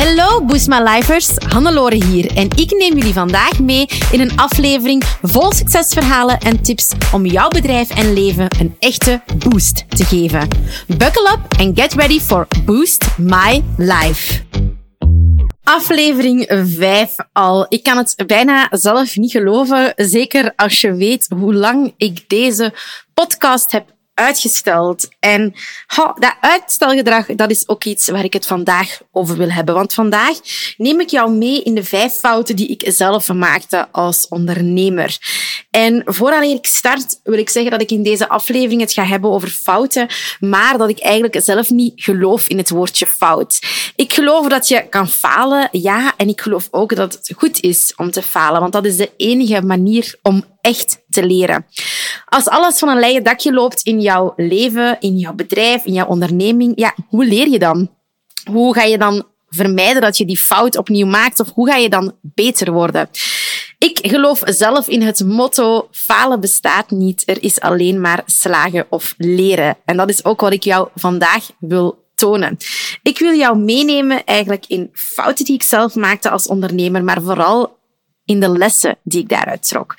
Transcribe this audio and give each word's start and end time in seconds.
Hallo 0.00 0.44
Boost 0.44 0.68
My 0.68 0.80
Lifers, 0.82 1.30
Hannelore 1.36 2.04
hier 2.04 2.36
en 2.36 2.48
ik 2.56 2.70
neem 2.70 2.96
jullie 2.96 3.12
vandaag 3.12 3.58
mee 3.58 3.88
in 4.12 4.20
een 4.20 4.36
aflevering 4.36 5.04
vol 5.22 5.52
succesverhalen 5.52 6.38
en 6.38 6.62
tips 6.62 6.92
om 7.12 7.26
jouw 7.26 7.48
bedrijf 7.48 7.90
en 7.90 8.12
leven 8.12 8.46
een 8.60 8.76
echte 8.78 9.20
boost 9.38 9.84
te 9.88 10.04
geven. 10.04 10.48
Buckle 10.86 11.30
up 11.32 11.58
and 11.58 11.80
get 11.80 11.94
ready 11.94 12.20
for 12.20 12.46
Boost 12.64 13.18
My 13.18 13.62
Life. 13.76 14.42
Aflevering 15.62 16.44
5 16.64 17.14
al. 17.32 17.66
Ik 17.68 17.82
kan 17.82 17.96
het 17.96 18.22
bijna 18.26 18.68
zelf 18.70 19.16
niet 19.16 19.30
geloven, 19.30 19.92
zeker 19.96 20.52
als 20.56 20.80
je 20.80 20.94
weet 20.94 21.26
hoe 21.38 21.54
lang 21.54 21.94
ik 21.96 22.28
deze 22.28 22.72
podcast 23.14 23.72
heb 23.72 23.98
uitgesteld. 24.20 25.08
En 25.20 25.54
dat 26.18 26.34
uitstelgedrag, 26.40 27.26
dat 27.26 27.50
is 27.50 27.68
ook 27.68 27.84
iets 27.84 28.08
waar 28.08 28.24
ik 28.24 28.32
het 28.32 28.46
vandaag 28.46 29.00
over 29.12 29.36
wil 29.36 29.50
hebben. 29.50 29.74
Want 29.74 29.94
vandaag 29.94 30.36
neem 30.76 31.00
ik 31.00 31.08
jou 31.08 31.32
mee 31.32 31.62
in 31.62 31.74
de 31.74 31.84
vijf 31.84 32.12
fouten 32.12 32.56
die 32.56 32.68
ik 32.68 32.82
zelf 32.86 33.32
maakte 33.32 33.88
als 33.92 34.28
ondernemer. 34.28 35.18
En 35.70 36.02
voordat 36.04 36.42
ik 36.42 36.66
start, 36.66 37.20
wil 37.24 37.38
ik 37.38 37.50
zeggen 37.50 37.70
dat 37.70 37.80
ik 37.80 37.90
in 37.90 38.02
deze 38.02 38.28
aflevering 38.28 38.80
het 38.80 38.92
ga 38.92 39.04
hebben 39.04 39.30
over 39.30 39.48
fouten, 39.48 40.08
maar 40.40 40.78
dat 40.78 40.88
ik 40.88 41.00
eigenlijk 41.00 41.40
zelf 41.42 41.70
niet 41.70 41.92
geloof 41.96 42.48
in 42.48 42.58
het 42.58 42.70
woordje 42.70 43.06
fout. 43.06 43.58
Ik 43.96 44.12
geloof 44.12 44.48
dat 44.48 44.68
je 44.68 44.88
kan 44.88 45.08
falen, 45.08 45.68
ja, 45.72 46.12
en 46.16 46.28
ik 46.28 46.40
geloof 46.40 46.68
ook 46.70 46.96
dat 46.96 47.12
het 47.12 47.32
goed 47.36 47.60
is 47.60 47.92
om 47.96 48.10
te 48.10 48.22
falen, 48.22 48.60
want 48.60 48.72
dat 48.72 48.84
is 48.84 48.96
de 48.96 49.10
enige 49.16 49.62
manier 49.62 50.14
om 50.22 50.44
echt 50.60 51.02
te 51.10 51.26
leren. 51.26 51.66
Als 52.24 52.48
alles 52.48 52.78
van 52.78 52.88
een 52.88 52.98
leien 52.98 53.22
dakje 53.22 53.52
loopt 53.52 53.82
in 53.82 54.00
jouw 54.00 54.32
leven, 54.36 54.96
in 55.00 55.16
jouw 55.16 55.32
bedrijf, 55.32 55.84
in 55.84 55.92
jouw 55.92 56.06
onderneming, 56.06 56.72
ja, 56.74 56.94
hoe 57.08 57.24
leer 57.24 57.48
je 57.48 57.58
dan? 57.58 57.90
Hoe 58.50 58.74
ga 58.74 58.82
je 58.82 58.98
dan 58.98 59.26
vermijden 59.48 60.02
dat 60.02 60.16
je 60.16 60.24
die 60.24 60.38
fout 60.38 60.76
opnieuw 60.76 61.06
maakt? 61.06 61.40
Of 61.40 61.50
hoe 61.54 61.68
ga 61.70 61.76
je 61.76 61.88
dan 61.88 62.16
beter 62.22 62.72
worden? 62.72 63.08
Ik 63.78 63.98
geloof 64.02 64.42
zelf 64.44 64.88
in 64.88 65.02
het 65.02 65.24
motto: 65.24 65.88
falen 65.90 66.40
bestaat 66.40 66.90
niet, 66.90 67.22
er 67.26 67.42
is 67.42 67.60
alleen 67.60 68.00
maar 68.00 68.22
slagen 68.26 68.86
of 68.88 69.14
leren. 69.16 69.76
En 69.84 69.96
dat 69.96 70.08
is 70.08 70.24
ook 70.24 70.40
wat 70.40 70.52
ik 70.52 70.64
jou 70.64 70.88
vandaag 70.94 71.50
wil 71.58 72.08
tonen. 72.14 72.56
Ik 73.02 73.18
wil 73.18 73.34
jou 73.34 73.58
meenemen 73.58 74.24
eigenlijk 74.24 74.64
in 74.66 74.90
fouten 74.92 75.44
die 75.44 75.54
ik 75.54 75.62
zelf 75.62 75.94
maakte 75.94 76.30
als 76.30 76.46
ondernemer, 76.46 77.04
maar 77.04 77.22
vooral 77.22 77.78
in 78.24 78.40
de 78.40 78.48
lessen 78.48 78.98
die 79.02 79.20
ik 79.20 79.28
daaruit 79.28 79.68
trok. 79.68 79.94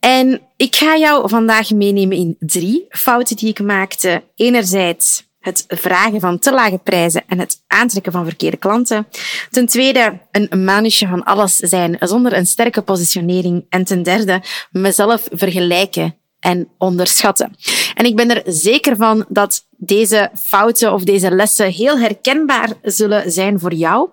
En 0.00 0.40
ik 0.56 0.76
ga 0.76 0.96
jou 0.96 1.28
vandaag 1.28 1.70
meenemen 1.70 2.16
in 2.16 2.36
drie 2.38 2.86
fouten 2.88 3.36
die 3.36 3.48
ik 3.48 3.60
maakte. 3.62 4.22
Enerzijds 4.34 5.28
het 5.40 5.64
vragen 5.68 6.20
van 6.20 6.38
te 6.38 6.52
lage 6.52 6.78
prijzen 6.78 7.22
en 7.26 7.38
het 7.38 7.62
aantrekken 7.66 8.12
van 8.12 8.24
verkeerde 8.24 8.56
klanten. 8.56 9.06
Ten 9.50 9.66
tweede, 9.66 10.18
een 10.30 10.64
manusje 10.64 11.06
van 11.06 11.24
alles 11.24 11.56
zijn 11.56 11.96
zonder 12.00 12.32
een 12.32 12.46
sterke 12.46 12.82
positionering. 12.82 13.66
En 13.68 13.84
ten 13.84 14.02
derde, 14.02 14.42
mezelf 14.70 15.28
vergelijken 15.32 16.14
en 16.40 16.68
onderschatten. 16.78 17.56
En 17.94 18.04
ik 18.04 18.16
ben 18.16 18.30
er 18.30 18.42
zeker 18.52 18.96
van 18.96 19.24
dat 19.28 19.66
deze 19.76 20.30
fouten 20.34 20.92
of 20.92 21.04
deze 21.04 21.30
lessen 21.30 21.70
heel 21.70 21.98
herkenbaar 21.98 22.72
zullen 22.82 23.32
zijn 23.32 23.58
voor 23.58 23.74
jou 23.74 24.08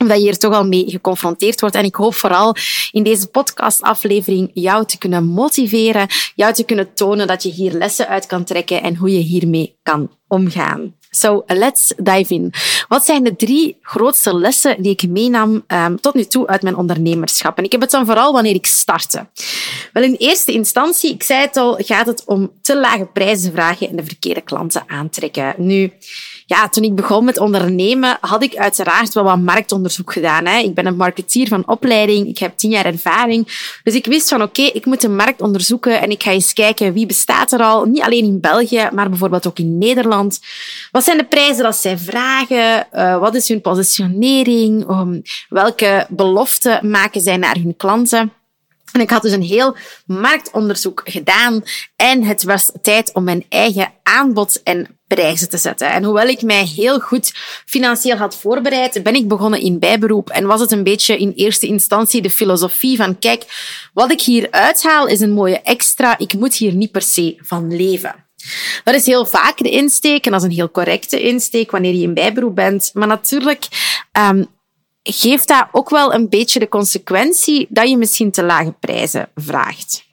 omdat 0.00 0.16
je 0.16 0.22
hier 0.22 0.38
toch 0.38 0.54
al 0.54 0.66
mee 0.66 0.84
geconfronteerd 0.86 1.60
wordt. 1.60 1.76
En 1.76 1.84
ik 1.84 1.94
hoop 1.94 2.14
vooral 2.14 2.54
in 2.90 3.02
deze 3.02 3.26
podcastaflevering 3.26 4.50
jou 4.54 4.86
te 4.86 4.98
kunnen 4.98 5.24
motiveren, 5.24 6.06
jou 6.34 6.52
te 6.52 6.64
kunnen 6.64 6.94
tonen 6.94 7.26
dat 7.26 7.42
je 7.42 7.50
hier 7.50 7.72
lessen 7.72 8.08
uit 8.08 8.26
kan 8.26 8.44
trekken 8.44 8.82
en 8.82 8.96
hoe 8.96 9.12
je 9.12 9.18
hiermee 9.18 9.78
kan 9.82 10.10
omgaan. 10.28 10.94
So, 11.10 11.42
let's 11.46 11.92
dive 11.96 12.34
in. 12.34 12.52
Wat 12.88 13.04
zijn 13.04 13.24
de 13.24 13.36
drie 13.36 13.76
grootste 13.82 14.34
lessen 14.34 14.82
die 14.82 14.92
ik 14.92 15.08
meenam 15.08 15.64
um, 15.66 16.00
tot 16.00 16.14
nu 16.14 16.24
toe 16.24 16.46
uit 16.46 16.62
mijn 16.62 16.76
ondernemerschap? 16.76 17.58
En 17.58 17.64
ik 17.64 17.72
heb 17.72 17.80
het 17.80 17.90
dan 17.90 18.06
vooral 18.06 18.32
wanneer 18.32 18.54
ik 18.54 18.66
startte. 18.66 19.26
Wel, 19.92 20.02
in 20.02 20.14
eerste 20.14 20.52
instantie, 20.52 21.12
ik 21.12 21.22
zei 21.22 21.40
het 21.40 21.56
al, 21.56 21.74
gaat 21.78 22.06
het 22.06 22.24
om 22.24 22.52
te 22.62 22.76
lage 22.76 23.06
prijzen 23.06 23.52
vragen 23.52 23.88
en 23.88 23.96
de 23.96 24.04
verkeerde 24.04 24.40
klanten 24.40 24.82
aantrekken. 24.86 25.54
Nu, 25.56 25.92
ja, 26.50 26.68
toen 26.68 26.84
ik 26.84 26.94
begon 26.94 27.24
met 27.24 27.38
ondernemen, 27.38 28.18
had 28.20 28.42
ik 28.42 28.56
uiteraard 28.56 29.14
wel 29.14 29.24
wat 29.24 29.38
marktonderzoek 29.38 30.12
gedaan. 30.12 30.46
Hè. 30.46 30.58
Ik 30.58 30.74
ben 30.74 30.86
een 30.86 30.96
marketeer 30.96 31.48
van 31.48 31.68
opleiding, 31.68 32.28
ik 32.28 32.38
heb 32.38 32.56
tien 32.56 32.70
jaar 32.70 32.84
ervaring. 32.84 33.70
Dus 33.82 33.94
ik 33.94 34.06
wist 34.06 34.28
van 34.28 34.42
oké, 34.42 34.62
ik 34.62 34.86
moet 34.86 35.00
de 35.00 35.08
markt 35.08 35.40
onderzoeken 35.40 36.00
en 36.00 36.10
ik 36.10 36.22
ga 36.22 36.30
eens 36.30 36.52
kijken 36.52 36.92
wie 36.92 37.06
bestaat 37.06 37.52
er 37.52 37.62
al. 37.62 37.84
Niet 37.84 38.02
alleen 38.02 38.24
in 38.24 38.40
België, 38.40 38.88
maar 38.92 39.08
bijvoorbeeld 39.08 39.46
ook 39.46 39.58
in 39.58 39.78
Nederland. 39.78 40.40
Wat 40.90 41.04
zijn 41.04 41.18
de 41.18 41.24
prijzen 41.24 41.62
dat 41.62 41.76
zij 41.76 41.98
vragen? 41.98 42.86
Uh, 42.92 43.18
wat 43.18 43.34
is 43.34 43.48
hun 43.48 43.60
positionering? 43.60 44.90
Um, 44.90 45.22
welke 45.48 46.06
beloften 46.08 46.90
maken 46.90 47.20
zij 47.20 47.36
naar 47.36 47.54
hun 47.54 47.76
klanten? 47.76 48.32
En 48.92 49.00
ik 49.00 49.10
had 49.10 49.22
dus 49.22 49.32
een 49.32 49.42
heel 49.42 49.76
marktonderzoek 50.06 51.02
gedaan 51.04 51.62
en 51.96 52.22
het 52.22 52.42
was 52.42 52.72
tijd 52.82 53.14
om 53.14 53.24
mijn 53.24 53.44
eigen 53.48 53.92
aanbod 54.02 54.60
en 54.62 54.99
prijzen 55.14 55.48
te 55.48 55.56
zetten. 55.56 55.90
En 55.90 56.04
hoewel 56.04 56.26
ik 56.26 56.42
mij 56.42 56.64
heel 56.64 57.00
goed 57.00 57.32
financieel 57.66 58.16
had 58.16 58.36
voorbereid, 58.36 59.02
ben 59.02 59.14
ik 59.14 59.28
begonnen 59.28 59.60
in 59.60 59.78
bijberoep 59.78 60.30
en 60.30 60.46
was 60.46 60.60
het 60.60 60.70
een 60.70 60.82
beetje 60.82 61.18
in 61.18 61.32
eerste 61.36 61.66
instantie 61.66 62.22
de 62.22 62.30
filosofie 62.30 62.96
van 62.96 63.18
kijk, 63.18 63.44
wat 63.92 64.10
ik 64.10 64.20
hier 64.20 64.50
uithaal 64.50 65.06
is 65.06 65.20
een 65.20 65.32
mooie 65.32 65.60
extra, 65.60 66.18
ik 66.18 66.34
moet 66.34 66.54
hier 66.54 66.74
niet 66.74 66.90
per 66.90 67.02
se 67.02 67.36
van 67.40 67.76
leven. 67.76 68.14
Dat 68.84 68.94
is 68.94 69.06
heel 69.06 69.26
vaak 69.26 69.58
de 69.58 69.70
insteek 69.70 70.24
en 70.24 70.32
dat 70.32 70.40
is 70.40 70.46
een 70.46 70.54
heel 70.54 70.70
correcte 70.70 71.20
insteek 71.20 71.70
wanneer 71.70 71.94
je 71.94 72.02
in 72.02 72.14
bijberoep 72.14 72.54
bent. 72.54 72.90
Maar 72.94 73.06
natuurlijk 73.06 73.66
um, 74.18 74.46
geeft 75.02 75.48
dat 75.48 75.68
ook 75.72 75.90
wel 75.90 76.14
een 76.14 76.28
beetje 76.28 76.58
de 76.58 76.68
consequentie 76.68 77.66
dat 77.68 77.88
je 77.88 77.96
misschien 77.96 78.30
te 78.30 78.42
lage 78.42 78.74
prijzen 78.80 79.28
vraagt. 79.34 80.08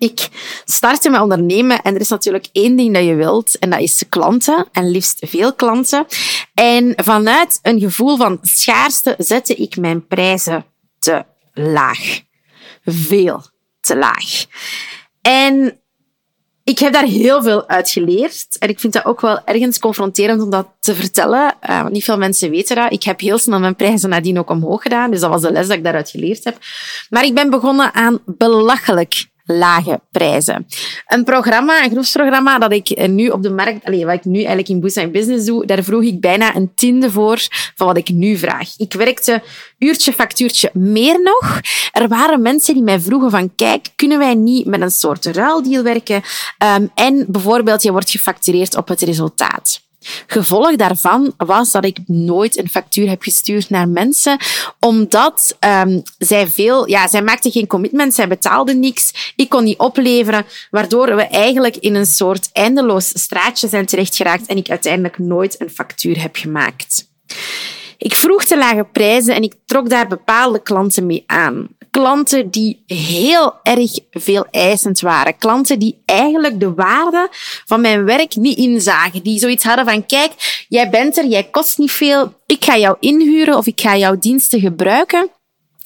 Ik 0.00 0.28
startte 0.64 1.10
met 1.10 1.20
ondernemen 1.20 1.82
en 1.82 1.94
er 1.94 2.00
is 2.00 2.08
natuurlijk 2.08 2.48
één 2.52 2.76
ding 2.76 2.94
dat 2.94 3.04
je 3.04 3.14
wilt 3.14 3.58
en 3.58 3.70
dat 3.70 3.80
is 3.80 4.04
klanten 4.08 4.68
en 4.72 4.90
liefst 4.90 5.18
veel 5.26 5.54
klanten. 5.54 6.06
En 6.54 6.92
vanuit 6.96 7.58
een 7.62 7.80
gevoel 7.80 8.16
van 8.16 8.38
schaarste 8.42 9.14
zette 9.18 9.54
ik 9.54 9.76
mijn 9.76 10.06
prijzen 10.06 10.64
te 10.98 11.24
laag. 11.52 12.20
Veel 12.84 13.42
te 13.80 13.96
laag. 13.96 14.44
En 15.22 15.80
ik 16.64 16.78
heb 16.78 16.92
daar 16.92 17.04
heel 17.04 17.42
veel 17.42 17.68
uit 17.68 17.90
geleerd. 17.90 18.56
En 18.58 18.68
ik 18.68 18.80
vind 18.80 18.92
dat 18.92 19.04
ook 19.04 19.20
wel 19.20 19.44
ergens 19.44 19.78
confronterend 19.78 20.42
om 20.42 20.50
dat 20.50 20.66
te 20.80 20.94
vertellen. 20.94 21.54
Uh, 21.70 21.80
want 21.80 21.92
niet 21.92 22.04
veel 22.04 22.18
mensen 22.18 22.50
weten 22.50 22.76
dat. 22.76 22.92
Ik 22.92 23.02
heb 23.02 23.20
heel 23.20 23.38
snel 23.38 23.60
mijn 23.60 23.76
prijzen 23.76 24.08
nadien 24.08 24.38
ook 24.38 24.50
omhoog 24.50 24.82
gedaan. 24.82 25.10
Dus 25.10 25.20
dat 25.20 25.30
was 25.30 25.42
de 25.42 25.52
les 25.52 25.66
dat 25.66 25.76
ik 25.76 25.84
daaruit 25.84 26.10
geleerd 26.10 26.44
heb. 26.44 26.58
Maar 27.08 27.24
ik 27.24 27.34
ben 27.34 27.50
begonnen 27.50 27.94
aan 27.94 28.20
belachelijk 28.26 29.28
lage 29.58 30.00
prijzen. 30.10 30.66
Een 31.06 31.24
programma, 31.24 31.84
een 31.84 31.90
groepsprogramma 31.90 32.58
dat 32.58 32.72
ik 32.72 33.08
nu 33.08 33.28
op 33.28 33.42
de 33.42 33.50
markt, 33.50 33.84
allez, 33.84 34.04
wat 34.04 34.14
ik 34.14 34.24
nu 34.24 34.38
eigenlijk 34.38 34.68
in 34.68 34.80
Boost 34.80 35.12
Business 35.12 35.46
doe, 35.46 35.66
daar 35.66 35.82
vroeg 35.82 36.02
ik 36.02 36.20
bijna 36.20 36.56
een 36.56 36.72
tiende 36.74 37.10
voor 37.10 37.38
van 37.74 37.86
wat 37.86 37.96
ik 37.96 38.08
nu 38.08 38.36
vraag. 38.36 38.68
Ik 38.76 38.92
werkte 38.92 39.42
uurtje, 39.78 40.12
factuurtje 40.12 40.70
meer 40.72 41.20
nog. 41.22 41.60
Er 41.92 42.08
waren 42.08 42.42
mensen 42.42 42.74
die 42.74 42.82
mij 42.82 43.00
vroegen 43.00 43.30
van, 43.30 43.54
kijk, 43.54 43.88
kunnen 43.96 44.18
wij 44.18 44.34
niet 44.34 44.66
met 44.66 44.80
een 44.80 44.90
soort 44.90 45.26
ruildeal 45.26 45.82
werken? 45.82 46.22
Um, 46.76 46.90
en 46.94 47.24
bijvoorbeeld, 47.28 47.82
je 47.82 47.92
wordt 47.92 48.10
gefactureerd 48.10 48.76
op 48.76 48.88
het 48.88 49.00
resultaat. 49.00 49.88
Gevolg 50.26 50.76
daarvan 50.76 51.34
was 51.36 51.70
dat 51.70 51.84
ik 51.84 51.98
nooit 52.06 52.58
een 52.58 52.68
factuur 52.68 53.08
heb 53.08 53.22
gestuurd 53.22 53.70
naar 53.70 53.88
mensen, 53.88 54.38
omdat 54.78 55.56
um, 55.60 56.02
zij 56.18 56.48
veel, 56.48 56.88
ja, 56.88 57.08
zij 57.08 57.22
maakten 57.22 57.50
geen 57.50 57.66
commitment, 57.66 58.14
zij 58.14 58.28
betaalden 58.28 58.80
niks, 58.80 59.32
ik 59.36 59.48
kon 59.48 59.64
niet 59.64 59.78
opleveren, 59.78 60.46
waardoor 60.70 61.16
we 61.16 61.22
eigenlijk 61.22 61.76
in 61.76 61.94
een 61.94 62.06
soort 62.06 62.50
eindeloos 62.52 63.08
straatje 63.08 63.68
zijn 63.68 63.86
terechtgeraakt 63.86 64.46
en 64.46 64.56
ik 64.56 64.70
uiteindelijk 64.70 65.18
nooit 65.18 65.60
een 65.60 65.70
factuur 65.70 66.20
heb 66.22 66.36
gemaakt. 66.36 67.08
Ik 67.98 68.14
vroeg 68.14 68.44
te 68.44 68.58
lage 68.58 68.86
prijzen 68.92 69.34
en 69.34 69.42
ik 69.42 69.54
trok 69.64 69.88
daar 69.88 70.08
bepaalde 70.08 70.62
klanten 70.62 71.06
mee 71.06 71.24
aan 71.26 71.68
klanten 71.90 72.50
die 72.50 72.82
heel 72.86 73.54
erg 73.62 73.98
veel 74.10 74.46
eisend 74.50 75.00
waren. 75.00 75.38
Klanten 75.38 75.78
die 75.78 76.02
eigenlijk 76.04 76.60
de 76.60 76.74
waarde 76.74 77.28
van 77.66 77.80
mijn 77.80 78.04
werk 78.04 78.36
niet 78.36 78.58
inzagen. 78.58 79.22
Die 79.22 79.38
zoiets 79.38 79.64
hadden 79.64 79.84
van, 79.84 80.06
kijk, 80.06 80.64
jij 80.68 80.90
bent 80.90 81.18
er, 81.18 81.26
jij 81.26 81.44
kost 81.44 81.78
niet 81.78 81.92
veel, 81.92 82.34
ik 82.46 82.64
ga 82.64 82.76
jou 82.76 82.96
inhuren 83.00 83.56
of 83.56 83.66
ik 83.66 83.80
ga 83.80 83.96
jouw 83.96 84.18
diensten 84.18 84.60
gebruiken. 84.60 85.30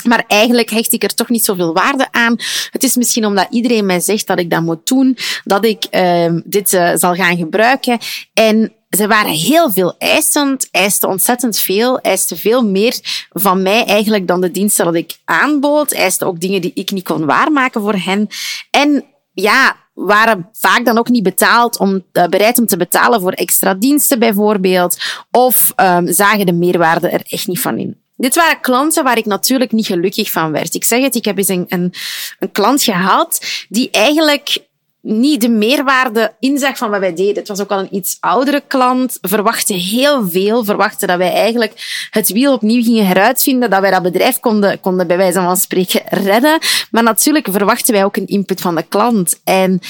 Maar 0.05 0.25
eigenlijk 0.27 0.71
hecht 0.71 0.93
ik 0.93 1.03
er 1.03 1.15
toch 1.15 1.29
niet 1.29 1.45
zoveel 1.45 1.73
waarde 1.73 2.09
aan. 2.11 2.37
Het 2.71 2.83
is 2.83 2.97
misschien 2.97 3.27
omdat 3.27 3.47
iedereen 3.50 3.87
mij 3.87 4.00
zegt 4.00 4.27
dat 4.27 4.39
ik 4.39 4.50
dat 4.50 4.62
moet 4.62 4.87
doen, 4.87 5.17
dat 5.45 5.65
ik 5.65 5.87
uh, 5.91 6.33
dit 6.45 6.73
uh, 6.73 6.91
zal 6.95 7.15
gaan 7.15 7.37
gebruiken. 7.37 7.99
En 8.35 8.73
ze 8.96 9.06
waren 9.06 9.32
heel 9.32 9.73
veel 9.73 9.94
eisend, 9.99 10.69
eisten 10.70 11.08
ontzettend 11.08 11.58
veel, 11.58 11.99
eisten 11.99 12.37
veel 12.37 12.64
meer 12.64 12.99
van 13.31 13.62
mij 13.62 13.85
eigenlijk 13.85 14.26
dan 14.26 14.41
de 14.41 14.50
diensten 14.50 14.85
dat 14.85 14.94
ik 14.94 15.19
aanbood, 15.25 15.93
eisten 15.93 16.26
ook 16.26 16.41
dingen 16.41 16.61
die 16.61 16.73
ik 16.75 16.91
niet 16.91 17.05
kon 17.05 17.26
waarmaken 17.26 17.81
voor 17.81 17.96
hen. 17.96 18.29
En 18.70 19.05
ja, 19.32 19.76
waren 19.94 20.49
vaak 20.52 20.85
dan 20.85 20.99
ook 20.99 21.08
niet 21.08 21.23
betaald 21.23 21.79
om, 21.79 22.05
uh, 22.12 22.26
bereid 22.26 22.58
om 22.58 22.67
te 22.67 22.76
betalen 22.76 23.20
voor 23.20 23.32
extra 23.32 23.75
diensten 23.75 24.19
bijvoorbeeld, 24.19 24.97
of 25.31 25.73
um, 25.76 26.12
zagen 26.12 26.47
de 26.47 26.52
meerwaarde 26.52 27.08
er 27.08 27.23
echt 27.29 27.47
niet 27.47 27.61
van 27.61 27.79
in. 27.79 28.02
Dit 28.17 28.35
waren 28.35 28.61
klanten 28.61 29.05
waar 29.05 29.19
ik 29.19 29.25
natuurlijk 29.25 29.73
niet 29.73 29.87
gelukkig 29.87 30.31
van 30.31 30.52
werd. 30.52 30.75
Ik 30.75 30.85
zeg 30.85 31.02
het, 31.02 31.14
ik 31.14 31.25
heb 31.25 31.38
eens 31.38 31.49
een, 31.49 31.67
een, 31.69 31.93
een 32.38 32.52
klant 32.52 32.82
gehad 32.82 33.40
die 33.69 33.90
eigenlijk 33.90 34.58
niet 35.05 35.41
de 35.41 35.49
meerwaarde 35.49 36.35
inzag 36.41 36.77
van 36.77 36.91
wat 36.91 37.01
wij 37.01 37.15
deden. 37.15 37.35
Het 37.35 37.49
was 37.49 37.61
ook 37.61 37.71
al 37.71 37.79
een 37.79 37.95
iets 37.95 38.17
oudere 38.21 38.62
klant, 38.67 39.19
verwachtte 39.21 39.75
heel 39.75 40.29
veel, 40.29 40.65
verwachtte 40.65 41.06
dat 41.06 41.19
wij 41.19 41.33
eigenlijk 41.33 42.09
het 42.11 42.33
wiel 42.33 42.53
opnieuw 42.53 42.83
gingen 42.83 43.06
heruitvinden, 43.06 43.71
dat 43.71 43.81
wij 43.81 43.91
dat 43.91 44.03
bedrijf 44.03 44.41
konden, 44.41 44.81
konden 44.81 45.06
bij 45.06 45.17
wijze 45.17 45.41
van 45.41 45.56
spreken 45.56 46.03
redden. 46.05 46.59
Maar 46.91 47.03
natuurlijk 47.03 47.49
verwachten 47.51 47.95
wij 47.95 48.05
ook 48.05 48.17
een 48.17 48.27
input 48.27 48.61
van 48.61 48.75
de 48.75 48.83
klant. 48.83 49.41
En 49.45 49.81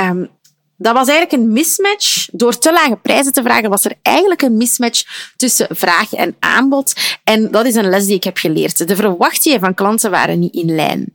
um, 0.00 0.28
dat 0.76 0.94
was 0.94 1.08
eigenlijk 1.08 1.42
een 1.42 1.52
mismatch. 1.52 2.28
Door 2.32 2.58
te 2.58 2.72
lage 2.72 2.96
prijzen 3.02 3.32
te 3.32 3.42
vragen, 3.42 3.70
was 3.70 3.84
er 3.84 3.94
eigenlijk 4.02 4.42
een 4.42 4.56
mismatch 4.56 5.02
tussen 5.36 5.66
vraag 5.70 6.12
en 6.12 6.36
aanbod. 6.38 6.92
En 7.24 7.50
dat 7.50 7.66
is 7.66 7.74
een 7.74 7.88
les 7.88 8.06
die 8.06 8.16
ik 8.16 8.24
heb 8.24 8.36
geleerd. 8.36 8.88
De 8.88 8.96
verwachtingen 8.96 9.60
van 9.60 9.74
klanten 9.74 10.10
waren 10.10 10.38
niet 10.38 10.54
in 10.54 10.74
lijn. 10.74 11.14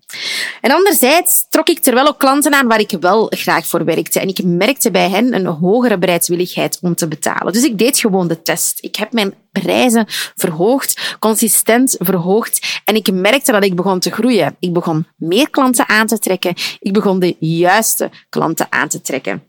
En 0.62 0.72
anderzijds 0.72 1.46
trok 1.50 1.70
ik 1.70 1.86
er 1.86 1.94
wel 1.94 2.08
ook 2.08 2.20
klanten 2.20 2.54
aan 2.54 2.68
waar 2.68 2.80
ik 2.80 2.98
wel 3.00 3.28
graag 3.30 3.68
voor 3.68 3.86
werkte. 3.86 4.20
En 4.20 4.28
ik 4.28 4.44
merkte 4.44 4.92
bij 4.92 5.10
hen 5.10 5.34
een 5.34 5.46
hogere 5.46 5.98
bereidwilligheid 5.98 6.78
om 6.82 6.96
te 6.96 7.08
betalen. 7.08 7.54
Dus 7.54 7.64
ik 7.64 7.78
deed 7.78 8.00
gewoon 8.00 8.28
de 8.28 8.42
test. 8.42 8.78
Ik 8.82 8.96
heb 8.96 9.14
mijn 9.14 9.34
prijzen 9.51 10.06
verhoogd, 10.36 11.18
consistent 11.19 11.96
verhoogd. 12.00 12.81
En 12.86 12.96
ik 12.96 13.12
merkte 13.12 13.51
dat 13.51 13.63
ik 13.63 13.75
begon 13.75 14.00
te 14.00 14.12
groeien. 14.12 14.56
Ik 14.60 14.74
begon 14.74 15.07
meer 15.16 15.50
klanten 15.50 15.90
aan 15.90 16.07
te 16.07 16.19
trekken. 16.19 16.54
Ik 16.80 16.94
begon 16.94 17.19
de 17.19 17.36
juiste 17.40 18.10
klanten 18.30 18.68
aan 18.69 18.88
te 18.88 19.01
trekken. 19.01 19.44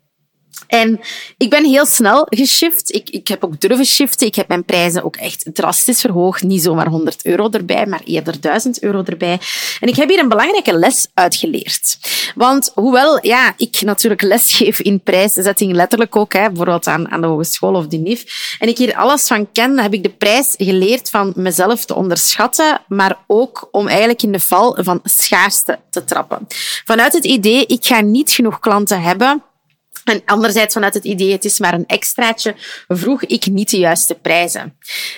En 0.66 1.00
ik 1.36 1.50
ben 1.50 1.64
heel 1.64 1.86
snel 1.86 2.26
geshift. 2.28 2.94
Ik, 2.94 3.10
ik 3.10 3.28
heb 3.28 3.44
ook 3.44 3.60
durven 3.60 3.84
shiften. 3.84 4.26
Ik 4.26 4.34
heb 4.34 4.48
mijn 4.48 4.64
prijzen 4.64 5.04
ook 5.04 5.16
echt 5.16 5.46
drastisch 5.52 6.00
verhoogd. 6.00 6.42
Niet 6.42 6.62
zomaar 6.62 6.86
100 6.86 7.24
euro 7.24 7.48
erbij, 7.50 7.86
maar 7.86 8.00
eerder 8.04 8.40
1000 8.40 8.82
euro 8.82 9.02
erbij. 9.04 9.38
En 9.80 9.88
ik 9.88 9.96
heb 9.96 10.08
hier 10.08 10.18
een 10.18 10.28
belangrijke 10.28 10.78
les 10.78 11.06
uitgeleerd. 11.14 11.98
Want 12.34 12.72
hoewel 12.74 13.26
ja, 13.26 13.54
ik 13.56 13.80
natuurlijk 13.80 14.22
lesgeef 14.22 14.80
in 14.80 15.00
prijszetting, 15.00 15.72
letterlijk 15.72 16.16
ook, 16.16 16.32
hè, 16.32 16.46
bijvoorbeeld 16.46 16.86
aan, 16.86 17.10
aan 17.10 17.20
de 17.20 17.26
hogeschool 17.26 17.74
of 17.74 17.86
de 17.86 17.96
NIF, 17.96 18.56
en 18.58 18.68
ik 18.68 18.78
hier 18.78 18.96
alles 18.96 19.26
van 19.26 19.52
ken, 19.52 19.78
heb 19.78 19.92
ik 19.92 20.02
de 20.02 20.10
prijs 20.10 20.54
geleerd 20.56 21.10
van 21.10 21.32
mezelf 21.36 21.84
te 21.84 21.94
onderschatten, 21.94 22.80
maar 22.88 23.18
ook 23.26 23.68
om 23.70 23.88
eigenlijk 23.88 24.22
in 24.22 24.32
de 24.32 24.40
val 24.40 24.76
van 24.80 25.00
schaarste 25.04 25.78
te 25.90 26.04
trappen. 26.04 26.46
Vanuit 26.84 27.12
het 27.12 27.24
idee, 27.24 27.66
ik 27.66 27.84
ga 27.84 28.00
niet 28.00 28.30
genoeg 28.30 28.60
klanten 28.60 29.02
hebben, 29.02 29.42
en 30.04 30.22
anderzijds 30.24 30.74
vanuit 30.74 30.94
het 30.94 31.04
idee, 31.04 31.32
het 31.32 31.44
is 31.44 31.58
maar 31.58 31.74
een 31.74 31.86
extraatje, 31.86 32.54
vroeg 32.88 33.24
ik 33.24 33.46
niet 33.46 33.70
de 33.70 33.78
juiste 33.78 34.14
prijzen. 34.14 34.76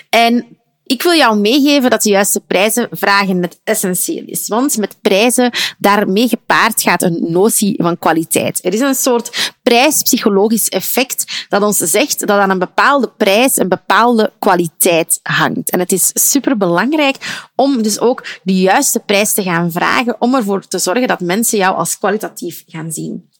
En 0.09 0.57
ik 0.85 1.03
wil 1.03 1.13
jou 1.13 1.39
meegeven 1.39 1.89
dat 1.89 2.01
de 2.01 2.09
juiste 2.09 2.39
prijzen 2.39 2.87
vragen 2.91 3.41
het 3.41 3.59
essentieel 3.63 4.23
is. 4.25 4.47
Want 4.47 4.77
met 4.77 4.97
prijzen, 5.01 5.51
daarmee 5.77 6.27
gepaard 6.27 6.81
gaat 6.81 7.01
een 7.01 7.31
notie 7.31 7.75
van 7.77 7.97
kwaliteit. 7.97 8.65
Er 8.65 8.73
is 8.73 8.79
een 8.79 8.95
soort 8.95 9.53
prijspsychologisch 9.63 10.69
effect 10.69 11.45
dat 11.49 11.61
ons 11.61 11.77
zegt 11.77 12.19
dat 12.19 12.29
aan 12.29 12.49
een 12.49 12.59
bepaalde 12.59 13.07
prijs 13.17 13.57
een 13.57 13.69
bepaalde 13.69 14.31
kwaliteit 14.39 15.19
hangt. 15.23 15.69
En 15.69 15.79
het 15.79 15.91
is 15.91 16.11
superbelangrijk 16.13 17.47
om 17.55 17.81
dus 17.81 17.99
ook 17.99 18.25
de 18.43 18.55
juiste 18.59 18.99
prijs 18.99 19.33
te 19.33 19.43
gaan 19.43 19.71
vragen 19.71 20.15
om 20.19 20.35
ervoor 20.35 20.67
te 20.67 20.79
zorgen 20.79 21.07
dat 21.07 21.19
mensen 21.19 21.57
jou 21.57 21.75
als 21.75 21.97
kwalitatief 21.97 22.63
gaan 22.67 22.91
zien. 22.91 23.31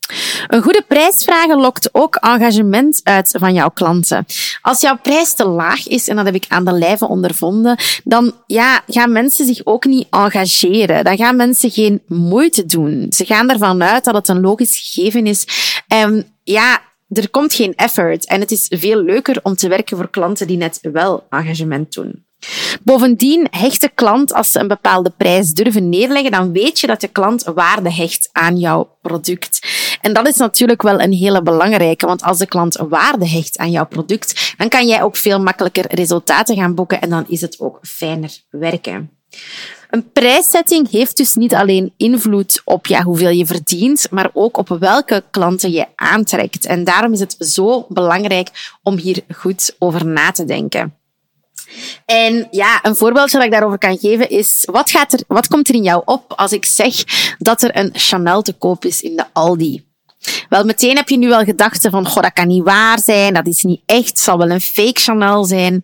Een 0.47 0.61
goede 0.61 0.83
prijsvraag 0.87 1.47
lokt 1.47 1.89
ook 1.91 2.15
engagement 2.15 3.01
uit 3.03 3.35
van 3.39 3.53
jouw 3.53 3.69
klanten. 3.69 4.25
Als 4.61 4.81
jouw 4.81 4.97
prijs 4.97 5.33
te 5.33 5.45
laag 5.45 5.87
is, 5.87 6.07
en 6.07 6.15
dat 6.15 6.25
heb 6.25 6.35
ik 6.35 6.45
aan 6.47 6.65
de 6.65 6.71
lijve 6.71 7.07
ondervonden, 7.07 7.77
dan 8.03 8.33
ja, 8.45 8.81
gaan 8.87 9.11
mensen 9.11 9.45
zich 9.45 9.65
ook 9.65 9.85
niet 9.85 10.07
engageren. 10.09 11.03
Dan 11.03 11.17
gaan 11.17 11.35
mensen 11.35 11.71
geen 11.71 12.01
moeite 12.07 12.65
doen. 12.65 13.05
Ze 13.09 13.25
gaan 13.25 13.49
ervan 13.49 13.83
uit 13.83 14.03
dat 14.03 14.15
het 14.15 14.27
een 14.27 14.41
logisch 14.41 14.79
gegeven 14.79 15.25
is. 15.25 15.45
En 15.87 16.25
ja, 16.43 16.81
er 17.09 17.29
komt 17.29 17.53
geen 17.53 17.75
effort. 17.75 18.25
En 18.25 18.39
het 18.39 18.51
is 18.51 18.65
veel 18.69 19.03
leuker 19.03 19.39
om 19.43 19.55
te 19.55 19.67
werken 19.67 19.97
voor 19.97 20.09
klanten 20.09 20.47
die 20.47 20.57
net 20.57 20.79
wel 20.81 21.25
engagement 21.29 21.93
doen. 21.93 22.25
Bovendien 22.83 23.47
hecht 23.51 23.81
de 23.81 23.89
klant, 23.95 24.33
als 24.33 24.51
ze 24.51 24.59
een 24.59 24.67
bepaalde 24.67 25.09
prijs 25.17 25.53
durven 25.53 25.89
neerleggen, 25.89 26.31
dan 26.31 26.51
weet 26.51 26.79
je 26.79 26.87
dat 26.87 27.01
de 27.01 27.07
klant 27.07 27.43
waarde 27.43 27.93
hecht 27.93 28.29
aan 28.31 28.57
jouw 28.57 28.97
product. 29.01 29.59
En 30.01 30.13
dat 30.13 30.27
is 30.27 30.35
natuurlijk 30.35 30.81
wel 30.81 31.01
een 31.01 31.13
hele 31.13 31.41
belangrijke, 31.41 32.05
want 32.05 32.23
als 32.23 32.37
de 32.37 32.47
klant 32.47 32.77
waarde 32.89 33.29
hecht 33.29 33.57
aan 33.57 33.71
jouw 33.71 33.85
product, 33.85 34.53
dan 34.57 34.69
kan 34.69 34.87
jij 34.87 35.03
ook 35.03 35.15
veel 35.15 35.39
makkelijker 35.39 35.85
resultaten 35.95 36.55
gaan 36.55 36.75
boeken 36.75 37.01
en 37.01 37.09
dan 37.09 37.25
is 37.27 37.41
het 37.41 37.59
ook 37.59 37.79
fijner 37.81 38.31
werken. 38.49 39.09
Een 39.89 40.11
prijszetting 40.11 40.89
heeft 40.89 41.17
dus 41.17 41.35
niet 41.35 41.53
alleen 41.53 41.93
invloed 41.97 42.61
op 42.65 42.85
ja, 42.87 43.03
hoeveel 43.03 43.29
je 43.29 43.45
verdient, 43.45 44.07
maar 44.11 44.29
ook 44.33 44.57
op 44.57 44.67
welke 44.67 45.23
klanten 45.31 45.71
je 45.71 45.85
aantrekt. 45.95 46.65
En 46.65 46.83
daarom 46.83 47.13
is 47.13 47.19
het 47.19 47.35
zo 47.39 47.85
belangrijk 47.89 48.77
om 48.83 48.97
hier 48.97 49.23
goed 49.35 49.75
over 49.79 50.05
na 50.05 50.31
te 50.31 50.45
denken. 50.45 50.93
En 52.05 52.47
ja, 52.51 52.79
een 52.81 52.95
voorbeeldje 52.95 53.37
dat 53.37 53.45
ik 53.45 53.51
daarover 53.51 53.77
kan 53.77 53.97
geven 53.97 54.29
is, 54.29 54.67
wat, 54.71 54.91
gaat 54.91 55.13
er, 55.13 55.19
wat 55.27 55.47
komt 55.47 55.69
er 55.69 55.75
in 55.75 55.83
jou 55.83 56.01
op 56.05 56.33
als 56.35 56.51
ik 56.51 56.65
zeg 56.65 57.03
dat 57.37 57.61
er 57.61 57.77
een 57.77 57.89
Chanel 57.93 58.41
te 58.41 58.53
koop 58.53 58.85
is 58.85 59.01
in 59.01 59.15
de 59.15 59.25
Aldi? 59.33 59.85
Wel, 60.49 60.63
meteen 60.63 60.95
heb 60.95 61.09
je 61.09 61.17
nu 61.17 61.27
wel 61.27 61.43
gedachten 61.43 61.91
van, 61.91 62.07
goh, 62.07 62.23
dat 62.23 62.33
kan 62.33 62.47
niet 62.47 62.63
waar 62.63 62.99
zijn, 62.99 63.33
dat 63.33 63.47
is 63.47 63.63
niet 63.63 63.81
echt, 63.85 64.07
het 64.07 64.19
zal 64.19 64.37
wel 64.37 64.49
een 64.49 64.61
fake 64.61 64.99
Chanel 64.99 65.43
zijn. 65.43 65.83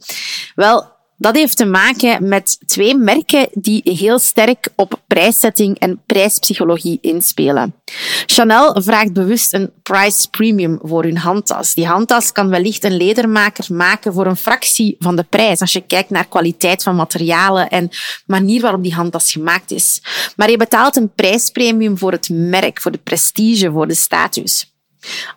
Wel, 0.55 0.97
dat 1.19 1.35
heeft 1.35 1.57
te 1.57 1.65
maken 1.65 2.27
met 2.27 2.57
twee 2.65 2.95
merken 2.95 3.47
die 3.53 3.81
heel 3.83 4.19
sterk 4.19 4.69
op 4.75 5.01
prijszetting 5.07 5.79
en 5.79 6.01
prijspsychologie 6.05 6.97
inspelen. 7.01 7.73
Chanel 8.25 8.81
vraagt 8.81 9.13
bewust 9.13 9.53
een 9.53 9.71
price 9.83 10.29
premium 10.29 10.79
voor 10.83 11.03
hun 11.03 11.17
handtas. 11.17 11.73
Die 11.73 11.87
handtas 11.87 12.31
kan 12.31 12.49
wellicht 12.49 12.83
een 12.83 12.97
ledermaker 12.97 13.73
maken 13.73 14.13
voor 14.13 14.25
een 14.25 14.35
fractie 14.35 14.95
van 14.99 15.15
de 15.15 15.23
prijs 15.23 15.59
als 15.59 15.73
je 15.73 15.81
kijkt 15.81 16.09
naar 16.09 16.27
kwaliteit 16.27 16.83
van 16.83 16.95
materialen 16.95 17.69
en 17.69 17.89
manier 18.25 18.61
waarop 18.61 18.83
die 18.83 18.93
handtas 18.93 19.31
gemaakt 19.31 19.71
is. 19.71 20.01
Maar 20.35 20.49
je 20.49 20.57
betaalt 20.57 20.95
een 20.95 21.13
prijspremium 21.15 21.97
voor 21.97 22.11
het 22.11 22.29
merk, 22.29 22.81
voor 22.81 22.91
de 22.91 22.97
prestige, 23.03 23.71
voor 23.71 23.87
de 23.87 23.95
status. 23.95 24.68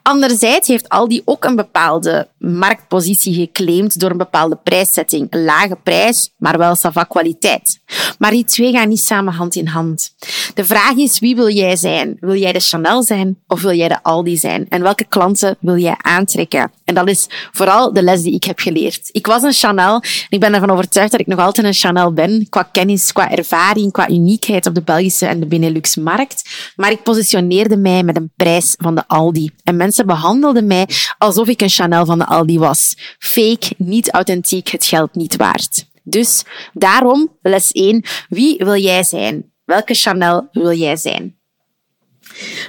Anderzijds 0.02 0.68
heeft 0.68 0.88
Aldi 0.88 1.22
ook 1.24 1.44
een 1.44 1.56
bepaalde 1.56 2.28
marktpositie 2.38 3.34
geclaimd 3.34 4.00
door 4.00 4.10
een 4.10 4.16
bepaalde 4.16 4.56
prijszetting. 4.56 5.26
Een 5.30 5.44
lage 5.44 5.76
prijs, 5.82 6.30
maar 6.36 6.58
wel 6.58 6.74
sava 6.74 7.04
kwaliteit. 7.04 7.80
Maar 8.18 8.30
die 8.30 8.44
twee 8.44 8.72
gaan 8.72 8.88
niet 8.88 9.00
samen 9.00 9.32
hand 9.32 9.54
in 9.54 9.66
hand. 9.66 10.14
De 10.54 10.64
vraag 10.64 10.96
is, 10.96 11.18
wie 11.18 11.36
wil 11.36 11.48
jij 11.48 11.76
zijn? 11.76 12.16
Wil 12.20 12.36
jij 12.36 12.52
de 12.52 12.60
Chanel 12.60 13.02
zijn 13.02 13.38
of 13.46 13.62
wil 13.62 13.72
jij 13.74 13.88
de 13.88 14.02
Aldi 14.02 14.36
zijn? 14.36 14.66
En 14.68 14.82
welke 14.82 15.04
klanten 15.04 15.56
wil 15.60 15.76
jij 15.76 15.96
aantrekken? 15.98 16.72
En 16.84 16.94
dat 16.94 17.08
is 17.08 17.26
vooral 17.52 17.92
de 17.92 18.02
les 18.02 18.22
die 18.22 18.34
ik 18.34 18.44
heb 18.44 18.58
geleerd. 18.58 19.08
Ik 19.12 19.26
was 19.26 19.42
een 19.42 19.52
Chanel 19.52 19.94
en 19.94 20.26
ik 20.28 20.40
ben 20.40 20.54
ervan 20.54 20.70
overtuigd 20.70 21.10
dat 21.10 21.20
ik 21.20 21.26
nog 21.26 21.38
altijd 21.38 21.66
een 21.66 21.74
Chanel 21.74 22.12
ben. 22.12 22.46
Qua 22.48 22.62
kennis, 22.62 23.12
qua 23.12 23.30
ervaring, 23.30 23.92
qua 23.92 24.08
uniekheid 24.08 24.66
op 24.66 24.74
de 24.74 24.82
Belgische 24.82 25.26
en 25.26 25.40
de 25.40 25.46
Benelux-markt. 25.46 26.48
Maar 26.76 26.90
ik 26.90 27.02
positioneerde 27.02 27.76
mij 27.76 28.02
met 28.02 28.16
een 28.16 28.32
prijs 28.36 28.74
van 28.78 28.94
de 28.94 29.08
Aldi. 29.08 29.50
En 29.62 29.76
mensen 29.76 30.06
behandelden 30.06 30.66
mij 30.66 30.88
alsof 31.18 31.48
ik 31.48 31.60
een 31.60 31.68
Chanel 31.68 32.04
van 32.06 32.18
de 32.18 32.26
Aldi 32.26 32.58
was. 32.58 32.96
Fake, 33.18 33.74
niet 33.76 34.10
authentiek, 34.10 34.68
het 34.68 34.84
geld 34.84 35.14
niet 35.14 35.36
waard. 35.36 35.90
Dus 36.02 36.44
daarom, 36.72 37.36
les 37.42 37.72
1, 37.72 38.04
wie 38.28 38.56
wil 38.58 38.76
jij 38.76 39.02
zijn? 39.02 39.52
Welke 39.64 39.94
Chanel 39.94 40.48
wil 40.52 40.72
jij 40.72 40.96
zijn? 40.96 41.36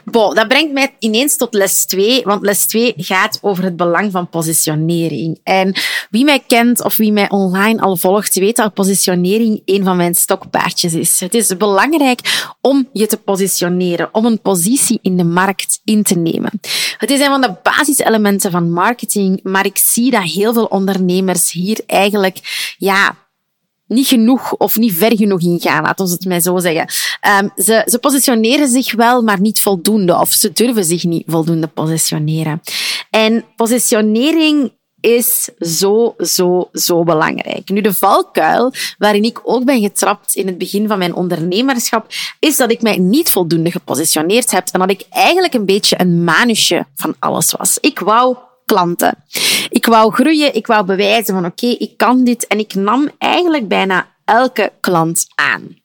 Bon, 0.06 0.36
dat 0.36 0.48
brengt 0.48 0.74
mij 0.74 0.96
ineens 1.00 1.36
tot 1.36 1.54
les 1.54 1.86
2, 1.86 2.22
want 2.24 2.42
les 2.44 2.66
2 2.66 2.94
gaat 2.98 3.40
over 3.42 3.64
het 3.64 3.76
belang 3.76 4.12
van 4.12 4.30
positionering. 4.30 5.40
En 5.44 5.76
wie 6.10 6.24
mij 6.24 6.44
kent 6.48 6.84
of 6.84 6.98
wie 6.98 7.12
mij 7.12 7.30
online 7.30 7.82
al 7.82 7.98
volgt, 7.98 8.36
weet 8.36 8.56
dat 8.56 8.74
positionering 8.74 9.62
een 9.66 9.84
van 9.84 9.98
mijn 9.98 10.16
stokpaardjes 10.16 10.94
is. 10.94 11.20
Het 11.20 11.34
is 11.34 11.58
belangrijk 11.58 12.20
om 12.62 12.90
je 12.94 13.06
te 13.06 13.18
positioneren, 13.18 14.10
om 14.12 14.26
een 14.26 14.42
positie 14.42 15.00
in 15.02 15.18
de 15.18 15.24
markt 15.24 15.82
in 15.84 16.04
te 16.04 16.16
nemen. 16.16 16.60
Het 16.98 17.10
is 17.10 17.20
een 17.20 17.26
van 17.26 17.42
de 17.42 17.56
basiselementen 17.64 18.52
van 18.52 18.72
marketing, 18.72 19.40
maar 19.44 19.66
ik 19.66 19.78
zie 19.78 20.12
dat 20.12 20.24
heel 20.24 20.54
veel 20.54 20.66
ondernemers 20.66 21.52
hier 21.52 21.80
eigenlijk 21.86 22.38
ja, 22.78 23.16
niet 23.88 24.08
genoeg 24.08 24.54
of 24.54 24.78
niet 24.78 24.94
ver 24.94 25.18
genoeg 25.18 25.42
ingaan, 25.42 25.84
laten 25.84 26.06
we 26.06 26.12
het 26.12 26.26
mij 26.26 26.42
zo 26.42 26.58
zeggen. 26.58 26.88
Um, 27.42 27.52
ze, 27.64 27.84
ze 27.86 28.00
positioneren 28.00 28.68
zich 28.68 28.94
wel, 28.94 29.22
maar 29.22 29.40
niet 29.40 29.62
voldoende, 29.62 30.20
of 30.20 30.32
ze 30.32 30.52
durven 30.52 30.86
zich 30.86 31.04
niet 31.04 31.24
voldoende 31.28 31.68
positioneren. 31.68 32.62
En 33.10 33.46
positionering 33.56 34.72
is 35.04 35.50
zo, 35.60 36.16
zo, 36.18 36.70
zo 36.74 37.04
belangrijk. 37.04 37.70
Nu, 37.70 37.82
de 37.82 37.94
valkuil 37.94 38.74
waarin 38.98 39.24
ik 39.24 39.40
ook 39.44 39.66
ben 39.66 39.82
getrapt 39.82 40.36
in 40.36 40.48
het 40.48 40.58
begin 40.58 40.88
van 40.88 40.98
mijn 40.98 41.16
ondernemerschap, 41.16 42.08
is 42.40 42.58
dat 42.58 42.72
ik 42.72 42.82
mij 42.82 42.98
niet 42.98 43.30
voldoende 43.30 43.72
gepositioneerd 43.72 44.52
heb 44.52 44.68
en 44.72 44.80
dat 44.80 44.90
ik 44.90 45.06
eigenlijk 45.10 45.54
een 45.54 45.66
beetje 45.66 46.00
een 46.00 46.24
manusje 46.24 46.86
van 46.96 47.16
alles 47.20 47.52
was. 47.52 47.78
Ik 47.82 48.00
wou 48.00 48.38
klanten. 48.74 49.16
Ik 49.70 49.86
wou 49.86 50.14
groeien, 50.14 50.56
ik 50.56 50.68
wou 50.68 50.86
bewijzen 50.86 51.34
van 51.34 51.46
oké, 51.46 51.68
ik 51.68 51.98
kan 51.98 52.24
dit 52.24 52.48
en 52.48 52.60
ik 52.60 52.74
nam 52.74 53.10
eigenlijk 53.18 53.68
bijna 53.68 54.08
elke 54.26 54.72
klant 54.80 55.28
aan. 55.36 55.78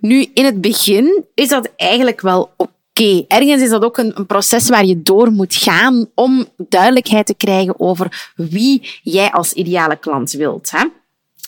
Nu, 0.00 0.30
in 0.34 0.44
het 0.44 0.60
begin 0.60 1.24
is 1.34 1.48
dat 1.48 1.70
eigenlijk 1.76 2.20
wel 2.20 2.50
oké. 2.56 3.24
Ergens 3.28 3.62
is 3.62 3.70
dat 3.70 3.82
ook 3.82 3.98
een, 3.98 4.12
een, 4.14 4.26
proces 4.26 4.68
waar 4.68 4.84
je 4.84 5.02
door 5.02 5.30
moet 5.30 5.54
gaan 5.54 6.10
om 6.14 6.46
duidelijkheid 6.56 7.26
te 7.26 7.34
krijgen 7.34 7.80
over 7.80 8.32
wie 8.36 9.00
jij 9.02 9.30
als 9.30 9.52
ideale 9.52 9.96
klant 9.96 10.32
wilt. 10.32 10.70
Hè? 10.70 10.84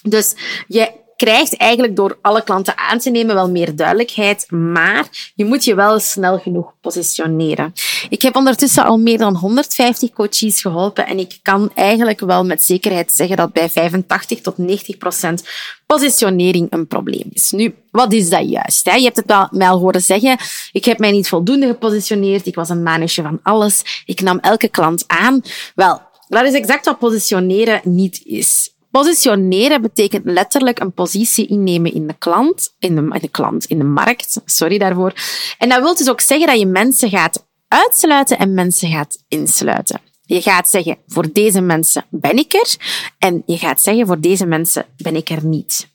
Dus 0.02 0.34
je 0.66 0.90
krijgt 1.22 1.56
eigenlijk 1.56 1.96
door 1.96 2.18
alle 2.22 2.42
klanten 2.42 2.78
aan 2.78 2.98
te 2.98 3.10
nemen 3.10 3.34
wel 3.34 3.50
meer 3.50 3.76
duidelijkheid, 3.76 4.50
maar 4.50 5.32
je 5.34 5.44
moet 5.44 5.64
je 5.64 5.74
wel 5.74 5.98
snel 5.98 6.38
genoeg 6.38 6.72
positioneren. 6.80 7.72
Ik 8.08 8.22
heb 8.22 8.36
ondertussen 8.36 8.84
al 8.84 8.98
meer 8.98 9.18
dan 9.18 9.36
150 9.36 10.12
coaches 10.12 10.60
geholpen 10.60 11.06
en 11.06 11.18
ik 11.18 11.38
kan 11.42 11.70
eigenlijk 11.74 12.20
wel 12.20 12.44
met 12.44 12.64
zekerheid 12.64 13.12
zeggen 13.12 13.36
dat 13.36 13.52
bij 13.52 13.70
85 13.70 14.40
tot 14.40 14.58
90 14.58 14.98
procent 14.98 15.44
positionering 15.86 16.66
een 16.70 16.86
probleem 16.86 17.28
is. 17.32 17.50
Nu, 17.50 17.74
wat 17.90 18.12
is 18.12 18.30
dat 18.30 18.48
juist? 18.48 18.90
Hè? 18.90 18.94
Je 18.94 19.04
hebt 19.04 19.16
het 19.16 19.26
wel 19.26 19.48
mij 19.50 19.68
al 19.68 19.78
horen 19.78 20.02
zeggen. 20.02 20.38
Ik 20.72 20.84
heb 20.84 20.98
mij 20.98 21.10
niet 21.10 21.28
voldoende 21.28 21.66
gepositioneerd. 21.66 22.46
Ik 22.46 22.54
was 22.54 22.68
een 22.68 22.82
manager 22.82 23.24
van 23.24 23.40
alles. 23.42 24.02
Ik 24.04 24.20
nam 24.20 24.38
elke 24.38 24.68
klant 24.68 25.04
aan. 25.06 25.42
Wel, 25.74 26.00
dat 26.28 26.44
is 26.44 26.54
exact 26.54 26.84
wat 26.84 26.98
positioneren 26.98 27.80
niet 27.84 28.20
is. 28.24 28.71
Positioneren 28.92 29.82
betekent 29.82 30.24
letterlijk 30.24 30.80
een 30.80 30.92
positie 30.92 31.46
innemen 31.46 31.94
in 31.94 32.06
de 32.06 32.14
klant, 32.18 32.74
in 32.78 32.94
de, 32.94 33.00
in 33.00 33.20
de 33.20 33.28
klant, 33.28 33.64
in 33.64 33.78
de 33.78 33.84
markt. 33.84 34.40
Sorry 34.44 34.78
daarvoor. 34.78 35.12
En 35.58 35.68
dat 35.68 35.80
wil 35.82 35.96
dus 35.96 36.10
ook 36.10 36.20
zeggen 36.20 36.46
dat 36.46 36.58
je 36.58 36.66
mensen 36.66 37.10
gaat 37.10 37.46
uitsluiten 37.68 38.38
en 38.38 38.54
mensen 38.54 38.90
gaat 38.90 39.18
insluiten. 39.28 40.00
Je 40.24 40.42
gaat 40.42 40.68
zeggen, 40.68 40.96
voor 41.06 41.32
deze 41.32 41.60
mensen 41.60 42.04
ben 42.10 42.36
ik 42.36 42.52
er. 42.52 42.76
En 43.18 43.42
je 43.46 43.58
gaat 43.58 43.80
zeggen, 43.80 44.06
voor 44.06 44.20
deze 44.20 44.46
mensen 44.46 44.86
ben 44.96 45.16
ik 45.16 45.30
er 45.30 45.44
niet. 45.44 45.88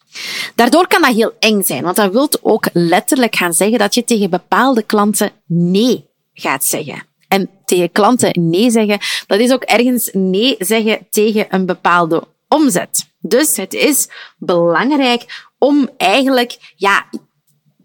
Daardoor 0.55 0.87
kan 0.87 1.01
dat 1.01 1.15
heel 1.15 1.33
eng 1.39 1.61
zijn, 1.61 1.83
want 1.83 1.95
dat 1.95 2.11
wil 2.11 2.29
ook 2.41 2.69
letterlijk 2.73 3.35
gaan 3.35 3.53
zeggen 3.53 3.79
dat 3.79 3.93
je 3.93 4.03
tegen 4.03 4.29
bepaalde 4.29 4.83
klanten 4.83 5.31
nee 5.45 6.09
gaat 6.33 6.65
zeggen. 6.65 7.03
En 7.27 7.49
tegen 7.65 7.91
klanten 7.91 8.49
nee 8.49 8.71
zeggen, 8.71 8.99
dat 9.27 9.39
is 9.39 9.51
ook 9.51 9.63
ergens 9.63 10.09
nee 10.13 10.55
zeggen 10.59 11.07
tegen 11.09 11.45
een 11.49 11.65
bepaalde 11.65 12.23
omzet. 12.47 13.09
Dus 13.19 13.57
het 13.57 13.73
is 13.73 14.09
belangrijk 14.37 15.45
om 15.57 15.89
eigenlijk 15.97 16.73
ja, 16.75 17.05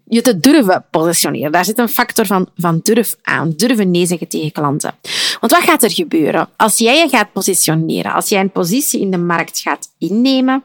je 0.05 0.21
te 0.21 0.39
durven 0.39 0.85
positioneren. 0.91 1.51
Daar 1.51 1.65
zit 1.65 1.77
een 1.77 1.89
factor 1.89 2.25
van, 2.25 2.49
van 2.55 2.79
durf 2.83 3.15
aan. 3.21 3.53
Durven 3.55 3.91
nee 3.91 4.05
zeggen 4.05 4.27
tegen 4.27 4.51
klanten. 4.51 4.95
Want 5.39 5.51
wat 5.51 5.63
gaat 5.63 5.83
er 5.83 5.91
gebeuren? 5.91 6.49
Als 6.57 6.77
jij 6.77 6.97
je 6.97 7.09
gaat 7.09 7.31
positioneren, 7.31 8.13
als 8.13 8.29
jij 8.29 8.39
een 8.39 8.51
positie 8.51 8.99
in 8.99 9.11
de 9.11 9.17
markt 9.17 9.59
gaat 9.59 9.93
innemen, 9.97 10.63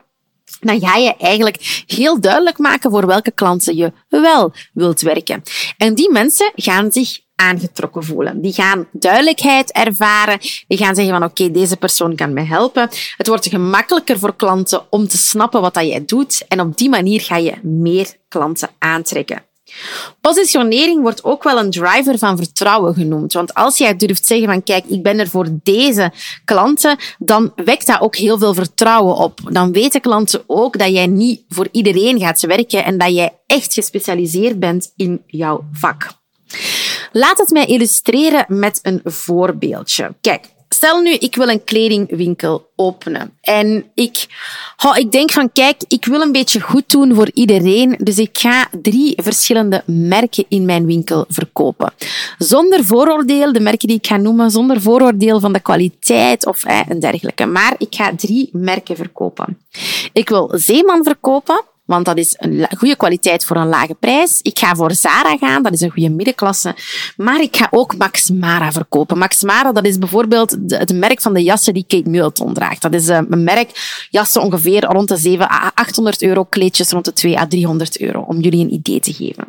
dan 0.61 0.81
ga 0.81 0.97
je 0.97 1.17
eigenlijk 1.17 1.85
heel 1.87 2.21
duidelijk 2.21 2.59
maken 2.59 2.91
voor 2.91 3.07
welke 3.07 3.31
klanten 3.31 3.77
je 3.77 3.93
wel 4.09 4.53
wilt 4.73 5.01
werken. 5.01 5.43
En 5.77 5.95
die 5.95 6.11
mensen 6.11 6.53
gaan 6.55 6.93
zich 6.93 7.21
aangetrokken 7.39 8.05
voelen. 8.05 8.41
Die 8.41 8.53
gaan 8.53 8.87
duidelijkheid 8.93 9.73
ervaren. 9.73 10.39
Die 10.69 10.79
gaan 10.79 10.95
zeggen 10.95 11.19
van 11.19 11.25
oké, 11.25 11.51
deze 11.51 11.77
persoon 11.77 12.15
kan 12.15 12.33
me 12.33 12.43
helpen. 12.43 12.89
Het 13.17 13.27
wordt 13.27 13.49
gemakkelijker 13.49 14.19
voor 14.19 14.37
klanten 14.37 14.83
om 14.91 15.09
te 15.09 15.17
snappen 15.17 15.61
wat 15.61 15.75
dat 15.75 15.87
jij 15.87 16.05
doet. 16.05 16.45
En 16.49 16.61
op 16.61 16.77
die 16.77 16.89
manier 16.89 17.21
ga 17.21 17.37
je 17.37 17.55
meer 17.63 18.15
klanten 18.29 18.69
aantrekken. 18.79 19.43
Positionering 20.21 21.01
wordt 21.03 21.25
ook 21.25 21.43
wel 21.43 21.59
een 21.59 21.71
driver 21.71 22.19
van 22.19 22.37
vertrouwen 22.37 22.95
genoemd. 22.95 23.33
Want 23.33 23.55
als 23.55 23.79
jij 23.79 23.97
durft 23.97 24.27
zeggen 24.27 24.47
van 24.47 24.63
kijk, 24.63 24.85
ik 24.85 25.03
ben 25.03 25.19
er 25.19 25.29
voor 25.29 25.47
deze 25.63 26.13
klanten, 26.45 26.97
dan 27.19 27.53
wekt 27.57 27.87
dat 27.87 28.01
ook 28.01 28.17
heel 28.17 28.39
veel 28.39 28.55
vertrouwen 28.55 29.17
op. 29.17 29.41
Dan 29.53 29.73
weten 29.73 30.01
klanten 30.01 30.43
ook 30.47 30.79
dat 30.79 30.91
jij 30.91 31.07
niet 31.07 31.45
voor 31.49 31.69
iedereen 31.73 32.19
gaat 32.19 32.41
werken 32.41 32.85
en 32.85 32.99
dat 32.99 33.15
jij 33.15 33.39
echt 33.47 33.75
gespecialiseerd 33.75 34.59
bent 34.59 34.93
in 34.97 35.23
jouw 35.27 35.65
vak. 35.73 36.17
Laat 37.13 37.39
het 37.39 37.51
mij 37.51 37.67
illustreren 37.67 38.45
met 38.49 38.79
een 38.83 39.01
voorbeeldje. 39.05 40.15
Kijk, 40.21 40.45
stel 40.69 41.01
nu, 41.01 41.13
ik 41.13 41.35
wil 41.35 41.49
een 41.49 41.65
kledingwinkel 41.65 42.71
openen. 42.77 43.39
En 43.41 43.85
ik, 43.95 44.27
oh, 44.87 44.97
ik 44.97 45.13
denk 45.13 45.31
van, 45.31 45.53
kijk, 45.53 45.83
ik 45.89 46.05
wil 46.05 46.21
een 46.21 46.33
beetje 46.33 46.61
goed 46.61 46.91
doen 46.91 47.15
voor 47.15 47.31
iedereen. 47.35 47.99
Dus 48.03 48.19
ik 48.19 48.39
ga 48.39 48.69
drie 48.83 49.15
verschillende 49.23 49.83
merken 49.87 50.45
in 50.49 50.65
mijn 50.65 50.87
winkel 50.87 51.25
verkopen. 51.29 51.93
Zonder 52.39 52.85
vooroordeel, 52.85 53.53
de 53.53 53.61
merken 53.61 53.89
die 53.89 53.97
ik 53.97 54.07
ga 54.07 54.17
noemen, 54.17 54.51
zonder 54.51 54.81
vooroordeel 54.81 55.41
van 55.41 55.53
de 55.53 55.61
kwaliteit 55.61 56.47
of 56.47 56.65
eh, 56.65 56.81
en 56.89 57.01
dergelijke. 57.01 57.47
Maar 57.47 57.75
ik 57.79 57.95
ga 57.95 58.13
drie 58.17 58.49
merken 58.53 58.97
verkopen. 58.97 59.59
Ik 60.13 60.29
wil 60.29 60.51
Zeeman 60.55 61.05
verkopen. 61.05 61.65
Want 61.89 62.05
dat 62.05 62.19
is 62.19 62.35
een 62.39 62.67
goede 62.77 62.97
kwaliteit 62.97 63.45
voor 63.45 63.57
een 63.57 63.69
lage 63.69 63.95
prijs. 63.95 64.39
Ik 64.43 64.59
ga 64.59 64.75
voor 64.75 64.93
Zara 64.93 65.37
gaan, 65.37 65.63
dat 65.63 65.73
is 65.73 65.81
een 65.81 65.91
goede 65.91 66.11
middenklasse. 66.11 66.77
Maar 67.17 67.41
ik 67.41 67.57
ga 67.57 67.69
ook 67.71 67.97
Max 67.97 68.31
Mara 68.31 68.73
verkopen. 68.73 69.19
Max 69.19 69.43
Mara, 69.43 69.73
dat 69.73 69.85
is 69.85 69.99
bijvoorbeeld 69.99 70.57
het 70.67 70.95
merk 70.95 71.21
van 71.21 71.35
de 71.35 71.43
jassen 71.43 71.75
die 71.75 71.85
Kate 71.87 72.11
Middleton 72.11 72.55
draagt. 72.55 72.83
Dat 72.83 72.95
is 72.95 73.09
eh, 73.09 73.21
een 73.29 73.45
merk, 73.45 74.07
jassen 74.11 74.43
ongeveer 74.43 74.85
rond 74.85 75.09
de 75.09 75.17
7 75.17 75.51
à 75.51 75.71
800 75.75 76.23
euro, 76.23 76.45
kleedjes 76.45 76.91
rond 76.91 77.05
de 77.05 77.13
2 77.13 77.39
à 77.39 77.47
300 77.47 78.01
euro, 78.01 78.21
om 78.21 78.41
jullie 78.41 78.65
een 78.65 78.73
idee 78.73 79.01
te 79.01 79.13
geven. 79.13 79.45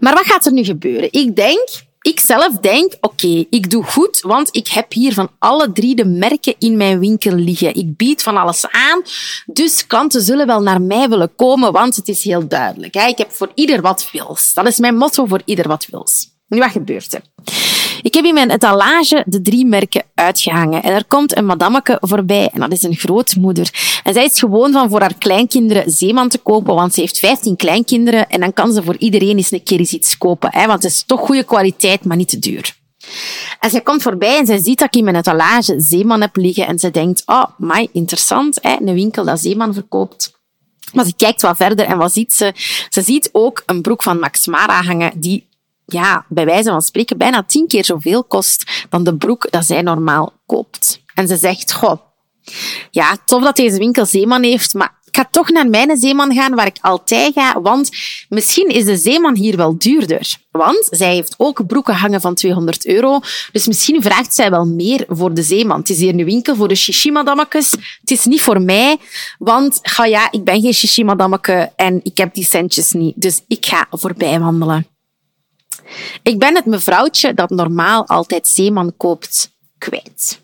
Maar 0.00 0.14
wat 0.14 0.26
gaat 0.26 0.46
er 0.46 0.52
nu 0.52 0.64
gebeuren? 0.64 1.12
Ik 1.12 1.36
denk 1.36 1.68
ik 2.04 2.20
zelf 2.20 2.58
denk, 2.60 2.92
oké, 3.00 3.44
ik 3.50 3.70
doe 3.70 3.84
goed, 3.84 4.20
want 4.20 4.56
ik 4.56 4.68
heb 4.68 4.92
hier 4.92 5.12
van 5.12 5.30
alle 5.38 5.72
drie 5.72 5.94
de 5.94 6.04
merken 6.04 6.54
in 6.58 6.76
mijn 6.76 6.98
winkel 6.98 7.32
liggen. 7.32 7.74
Ik 7.74 7.96
bied 7.96 8.22
van 8.22 8.36
alles 8.36 8.66
aan, 8.70 9.02
dus 9.46 9.86
klanten 9.86 10.22
zullen 10.22 10.46
wel 10.46 10.60
naar 10.60 10.82
mij 10.82 11.08
willen 11.08 11.34
komen, 11.34 11.72
want 11.72 11.96
het 11.96 12.08
is 12.08 12.24
heel 12.24 12.48
duidelijk. 12.48 12.96
Ik 12.96 13.18
heb 13.18 13.32
voor 13.32 13.50
ieder 13.54 13.80
wat 13.80 14.08
wils. 14.12 14.52
Dat 14.54 14.66
is 14.66 14.78
mijn 14.78 14.96
motto 14.96 15.26
voor 15.26 15.42
ieder 15.44 15.68
wat 15.68 15.86
wils. 15.90 16.28
Nu, 16.48 16.58
wat 16.58 16.70
gebeurt 16.70 17.14
er? 17.14 17.22
Ik 18.04 18.14
heb 18.14 18.24
in 18.24 18.34
mijn 18.34 18.50
etalage 18.50 19.22
de 19.26 19.42
drie 19.42 19.66
merken 19.66 20.02
uitgehangen. 20.14 20.82
En 20.82 20.92
er 20.92 21.04
komt 21.04 21.36
een 21.36 21.46
madammeke 21.46 21.98
voorbij, 22.00 22.50
en 22.52 22.60
dat 22.60 22.72
is 22.72 22.82
een 22.82 22.94
grootmoeder. 22.94 23.70
En 24.02 24.14
zij 24.14 24.24
is 24.24 24.38
gewoon 24.38 24.72
van 24.72 24.88
voor 24.88 25.00
haar 25.00 25.14
kleinkinderen 25.18 25.90
zeeman 25.90 26.28
te 26.28 26.38
kopen, 26.38 26.74
want 26.74 26.94
ze 26.94 27.00
heeft 27.00 27.18
15 27.18 27.56
kleinkinderen. 27.56 28.28
En 28.28 28.40
dan 28.40 28.52
kan 28.52 28.72
ze 28.72 28.82
voor 28.82 28.96
iedereen 28.96 29.36
eens 29.36 29.50
een 29.50 29.62
keer 29.62 29.80
iets 29.80 30.18
kopen. 30.18 30.48
Hè, 30.52 30.66
want 30.66 30.82
het 30.82 30.92
is 30.92 31.02
toch 31.02 31.20
goede 31.20 31.44
kwaliteit, 31.44 32.04
maar 32.04 32.16
niet 32.16 32.28
te 32.28 32.38
duur. 32.38 32.76
En 33.60 33.70
zij 33.70 33.80
komt 33.80 34.02
voorbij 34.02 34.38
en 34.38 34.46
zij 34.46 34.58
ziet 34.58 34.78
dat 34.78 34.88
ik 34.88 34.96
in 34.96 35.04
mijn 35.04 35.16
etalage 35.16 35.74
zeeman 35.78 36.20
heb 36.20 36.36
liggen. 36.36 36.66
En 36.66 36.78
ze 36.78 36.90
denkt, 36.90 37.22
oh, 37.26 37.44
my, 37.58 37.88
interessant, 37.92 38.58
hè, 38.62 38.76
een 38.80 38.94
winkel 38.94 39.24
dat 39.24 39.40
zeeman 39.40 39.74
verkoopt. 39.74 40.32
Maar 40.92 41.04
ze 41.04 41.14
kijkt 41.16 41.42
wat 41.42 41.56
verder 41.56 41.86
en 41.86 41.98
wat 41.98 42.12
ziet 42.12 42.32
ze? 42.32 42.52
Ze 42.88 43.02
ziet 43.02 43.28
ook 43.32 43.62
een 43.66 43.82
broek 43.82 44.02
van 44.02 44.18
Max 44.18 44.46
Mara 44.46 44.82
hangen 44.82 45.12
die 45.20 45.46
ja, 45.86 46.24
bij 46.28 46.44
wijze 46.44 46.70
van 46.70 46.82
spreken 46.82 47.18
bijna 47.18 47.42
tien 47.42 47.66
keer 47.66 47.84
zoveel 47.84 48.24
kost 48.24 48.86
dan 48.88 49.04
de 49.04 49.16
broek 49.16 49.50
dat 49.50 49.66
zij 49.66 49.82
normaal 49.82 50.32
koopt. 50.46 51.02
En 51.14 51.28
ze 51.28 51.36
zegt, 51.36 51.72
goh, 51.72 52.00
ja, 52.90 53.16
tof 53.24 53.42
dat 53.42 53.56
deze 53.56 53.78
winkel 53.78 54.06
Zeeman 54.06 54.42
heeft, 54.42 54.74
maar 54.74 54.98
ik 55.04 55.16
ga 55.20 55.28
toch 55.30 55.50
naar 55.50 55.68
mijn 55.68 55.96
Zeeman 55.96 56.34
gaan 56.34 56.54
waar 56.54 56.66
ik 56.66 56.78
altijd 56.80 57.32
ga, 57.32 57.60
want 57.60 57.90
misschien 58.28 58.68
is 58.68 58.84
de 58.84 58.96
Zeeman 58.96 59.36
hier 59.36 59.56
wel 59.56 59.78
duurder. 59.78 60.36
Want 60.50 60.88
zij 60.90 61.14
heeft 61.14 61.34
ook 61.36 61.66
broeken 61.66 61.94
hangen 61.94 62.20
van 62.20 62.34
200 62.34 62.86
euro, 62.86 63.20
dus 63.52 63.66
misschien 63.66 64.02
vraagt 64.02 64.34
zij 64.34 64.50
wel 64.50 64.66
meer 64.66 65.04
voor 65.08 65.34
de 65.34 65.42
Zeeman. 65.42 65.78
Het 65.78 65.90
is 65.90 65.98
hier 65.98 66.14
een 66.14 66.24
winkel 66.24 66.56
voor 66.56 66.68
de 66.68 66.74
shishi-madammekes. 66.74 67.70
Het 68.00 68.10
is 68.10 68.24
niet 68.24 68.42
voor 68.42 68.62
mij, 68.62 68.96
want 69.38 69.78
ga 69.82 70.04
ja, 70.04 70.28
ik 70.30 70.44
ben 70.44 70.60
geen 70.60 70.74
shishi-madammeke 70.74 71.72
en 71.76 72.00
ik 72.02 72.16
heb 72.16 72.34
die 72.34 72.44
centjes 72.44 72.92
niet, 72.92 73.14
dus 73.16 73.40
ik 73.48 73.66
ga 73.66 73.86
voorbij 73.90 74.40
wandelen. 74.40 74.93
Ik 76.22 76.38
ben 76.38 76.54
het 76.54 76.66
mevrouwtje 76.66 77.34
dat 77.34 77.50
normaal 77.50 78.06
altijd 78.06 78.46
zeeman 78.46 78.96
koopt 78.96 79.50
kwijt. 79.78 80.42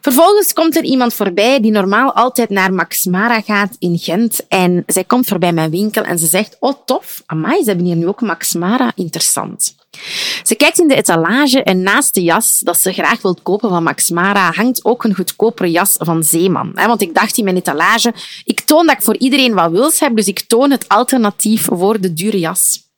Vervolgens 0.00 0.52
komt 0.52 0.76
er 0.76 0.84
iemand 0.84 1.14
voorbij 1.14 1.60
die 1.60 1.70
normaal 1.70 2.12
altijd 2.12 2.50
naar 2.50 2.72
Max 2.72 3.04
Mara 3.04 3.40
gaat 3.40 3.76
in 3.78 3.98
Gent. 3.98 4.46
En 4.48 4.82
zij 4.86 5.04
komt 5.04 5.26
voorbij 5.26 5.52
mijn 5.52 5.70
winkel 5.70 6.02
en 6.02 6.18
ze 6.18 6.26
zegt, 6.26 6.56
oh 6.60 6.72
tof, 6.84 7.22
amai, 7.26 7.62
ze 7.62 7.68
hebben 7.68 7.86
hier 7.86 7.96
nu 7.96 8.06
ook 8.06 8.20
Max 8.20 8.54
Mara, 8.54 8.92
interessant. 8.94 9.74
Ze 10.42 10.54
kijkt 10.54 10.78
in 10.78 10.88
de 10.88 10.94
etalage 10.94 11.62
en 11.62 11.82
naast 11.82 12.14
de 12.14 12.22
jas 12.22 12.58
dat 12.58 12.78
ze 12.78 12.92
graag 12.92 13.22
wilt 13.22 13.42
kopen 13.42 13.68
van 13.68 13.82
Max 13.82 14.10
Mara 14.10 14.52
hangt 14.52 14.84
ook 14.84 15.04
een 15.04 15.14
goedkopere 15.14 15.70
jas 15.70 15.96
van 15.98 16.24
Zeeman. 16.24 16.72
Want 16.74 17.02
ik 17.02 17.14
dacht 17.14 17.38
in 17.38 17.44
mijn 17.44 17.56
etalage, 17.56 18.14
ik 18.44 18.60
toon 18.60 18.86
dat 18.86 18.96
ik 18.96 19.02
voor 19.02 19.16
iedereen 19.16 19.54
wat 19.54 19.70
wils 19.70 20.00
heb, 20.00 20.16
dus 20.16 20.26
ik 20.26 20.40
toon 20.40 20.70
het 20.70 20.88
alternatief 20.88 21.64
voor 21.64 22.00
de 22.00 22.12
dure 22.12 22.38
jas. 22.38 22.89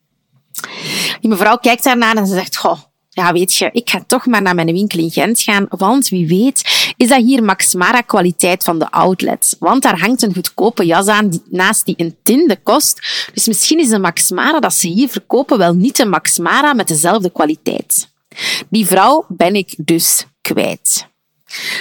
Die 1.20 1.30
mevrouw 1.30 1.56
kijkt 1.56 1.84
daarnaar 1.84 2.16
en 2.16 2.26
ze 2.26 2.34
zegt, 2.34 2.56
goh, 2.56 2.78
ja, 3.08 3.32
weet 3.32 3.54
je, 3.54 3.70
ik 3.72 3.90
ga 3.90 4.04
toch 4.06 4.26
maar 4.26 4.42
naar 4.42 4.54
mijn 4.54 4.72
winkel 4.72 4.98
in 4.98 5.10
Gent 5.10 5.42
gaan, 5.42 5.66
want 5.68 6.08
wie 6.08 6.26
weet 6.26 6.92
is 6.96 7.08
dat 7.08 7.22
hier 7.22 7.42
Max 7.42 7.74
Mara 7.74 8.00
kwaliteit 8.00 8.64
van 8.64 8.78
de 8.78 8.90
outlet. 8.90 9.56
Want 9.58 9.82
daar 9.82 10.00
hangt 10.00 10.22
een 10.22 10.34
goedkope 10.34 10.86
jas 10.86 11.06
aan 11.06 11.28
die, 11.28 11.42
naast 11.50 11.84
die 11.84 11.94
een 11.96 12.16
tinde 12.22 12.56
kost. 12.62 13.00
Dus 13.34 13.46
misschien 13.46 13.78
is 13.78 13.88
de 13.88 13.98
Max 13.98 14.30
Mara 14.30 14.60
dat 14.60 14.74
ze 14.74 14.88
hier 14.88 15.08
verkopen 15.08 15.58
wel 15.58 15.74
niet 15.74 15.96
de 15.96 16.04
Max 16.04 16.38
Mara 16.38 16.72
met 16.72 16.88
dezelfde 16.88 17.30
kwaliteit. 17.30 18.08
Die 18.68 18.86
vrouw 18.86 19.24
ben 19.28 19.54
ik 19.54 19.74
dus 19.76 20.26
kwijt. 20.40 21.06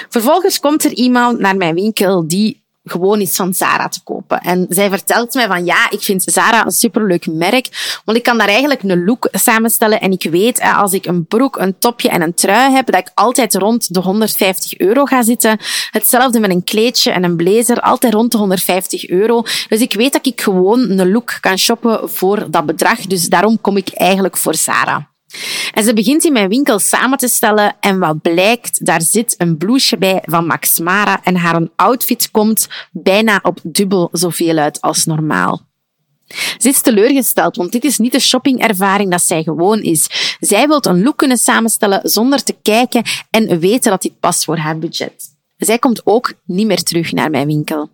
Vervolgens 0.10 0.60
komt 0.60 0.84
er 0.84 0.94
iemand 0.94 1.40
naar 1.40 1.58
mijn 1.58 1.76
winkel 1.76 2.28
die 2.28 2.61
gewoon 2.84 3.20
iets 3.20 3.36
van 3.36 3.54
Zara 3.54 3.88
te 3.88 4.04
kopen. 4.04 4.40
En 4.40 4.66
zij 4.70 4.90
vertelt 4.90 5.34
mij 5.34 5.48
van 5.48 5.66
ja, 5.66 5.90
ik 5.90 6.02
vind 6.02 6.24
Zara 6.24 6.66
een 6.66 6.72
superleuk 6.72 7.28
merk, 7.28 8.00
want 8.06 8.18
ik 8.18 8.24
kan 8.24 8.38
daar 8.38 8.48
eigenlijk 8.48 8.84
een 8.84 9.06
look 9.06 9.28
samenstellen 9.32 10.02
en 10.02 10.12
ik 10.12 10.24
weet 10.24 10.62
als 10.62 10.94
ik 10.94 11.06
een 11.06 11.26
broek, 11.26 11.58
een 11.58 11.78
topje 11.78 12.10
en 12.10 12.22
een 12.22 12.34
trui 12.34 12.74
heb, 12.74 12.86
dat 12.86 13.02
ik 13.02 13.12
altijd 13.14 13.56
rond 13.56 13.94
de 13.94 14.00
150 14.00 14.80
euro 14.80 15.06
ga 15.06 15.24
zitten. 15.24 15.60
Hetzelfde 15.92 16.40
met 16.40 16.50
een 16.50 16.64
kleedje 16.64 17.12
en 17.12 17.24
een 17.24 17.36
blazer, 17.36 17.80
altijd 17.80 18.14
rond 18.14 18.32
de 18.32 18.38
150 18.38 19.10
euro. 19.10 19.44
Dus 19.68 19.82
ik 19.82 19.94
weet 19.94 20.14
dat 20.14 20.26
ik 20.26 20.42
gewoon 20.42 20.90
een 20.90 21.12
look 21.12 21.38
kan 21.40 21.58
shoppen 21.58 22.10
voor 22.10 22.52
dat 22.52 22.66
bedrag, 22.66 23.00
dus 23.00 23.30
daarom 23.30 23.62
kom 23.62 23.78
ik 23.78 23.90
eigenlijk 23.90 24.38
voor 24.38 24.56
Zara. 24.56 25.11
En 25.74 25.84
ze 25.84 25.94
begint 25.94 26.26
in 26.26 26.34
mijn 26.34 26.50
winkel 26.50 26.80
samen 26.80 27.18
te 27.18 27.28
stellen 27.28 27.76
en 27.80 28.00
wat 28.00 28.22
blijkt, 28.22 28.86
daar 28.86 29.02
zit 29.02 29.36
een 29.38 29.58
blouseje 29.58 29.98
bij 29.98 30.24
van 30.26 30.46
Max 30.46 30.80
Mara 30.80 31.24
en 31.24 31.36
haar 31.36 31.68
outfit 31.76 32.32
komt 32.32 32.68
bijna 32.92 33.40
op 33.44 33.60
dubbel 33.64 34.10
zoveel 34.12 34.58
uit 34.58 34.82
als 34.82 35.06
normaal. 35.06 35.70
Ze 36.58 36.70
is 36.70 36.82
teleurgesteld, 36.82 37.56
want 37.56 37.72
dit 37.72 37.84
is 37.84 37.98
niet 37.98 38.12
de 38.12 38.20
shoppingervaring 38.20 39.12
dat 39.12 39.22
zij 39.22 39.44
gewoon 39.44 39.82
is. 39.82 40.36
Zij 40.40 40.68
wil 40.68 40.80
een 40.82 41.04
look 41.04 41.18
kunnen 41.18 41.38
samenstellen 41.38 42.10
zonder 42.10 42.44
te 42.44 42.56
kijken 42.62 43.04
en 43.30 43.60
weten 43.60 43.92
dat 43.92 44.02
dit 44.02 44.20
past 44.20 44.44
voor 44.44 44.58
haar 44.58 44.80
budget. 44.80 45.36
Zij 45.58 45.80
komt 45.80 46.02
ook 46.06 46.34
niet 46.46 46.68
meer 46.68 46.84
terug 46.84 47.12
naar 47.12 47.30
mijn 47.30 47.48
winkel. 47.48 47.90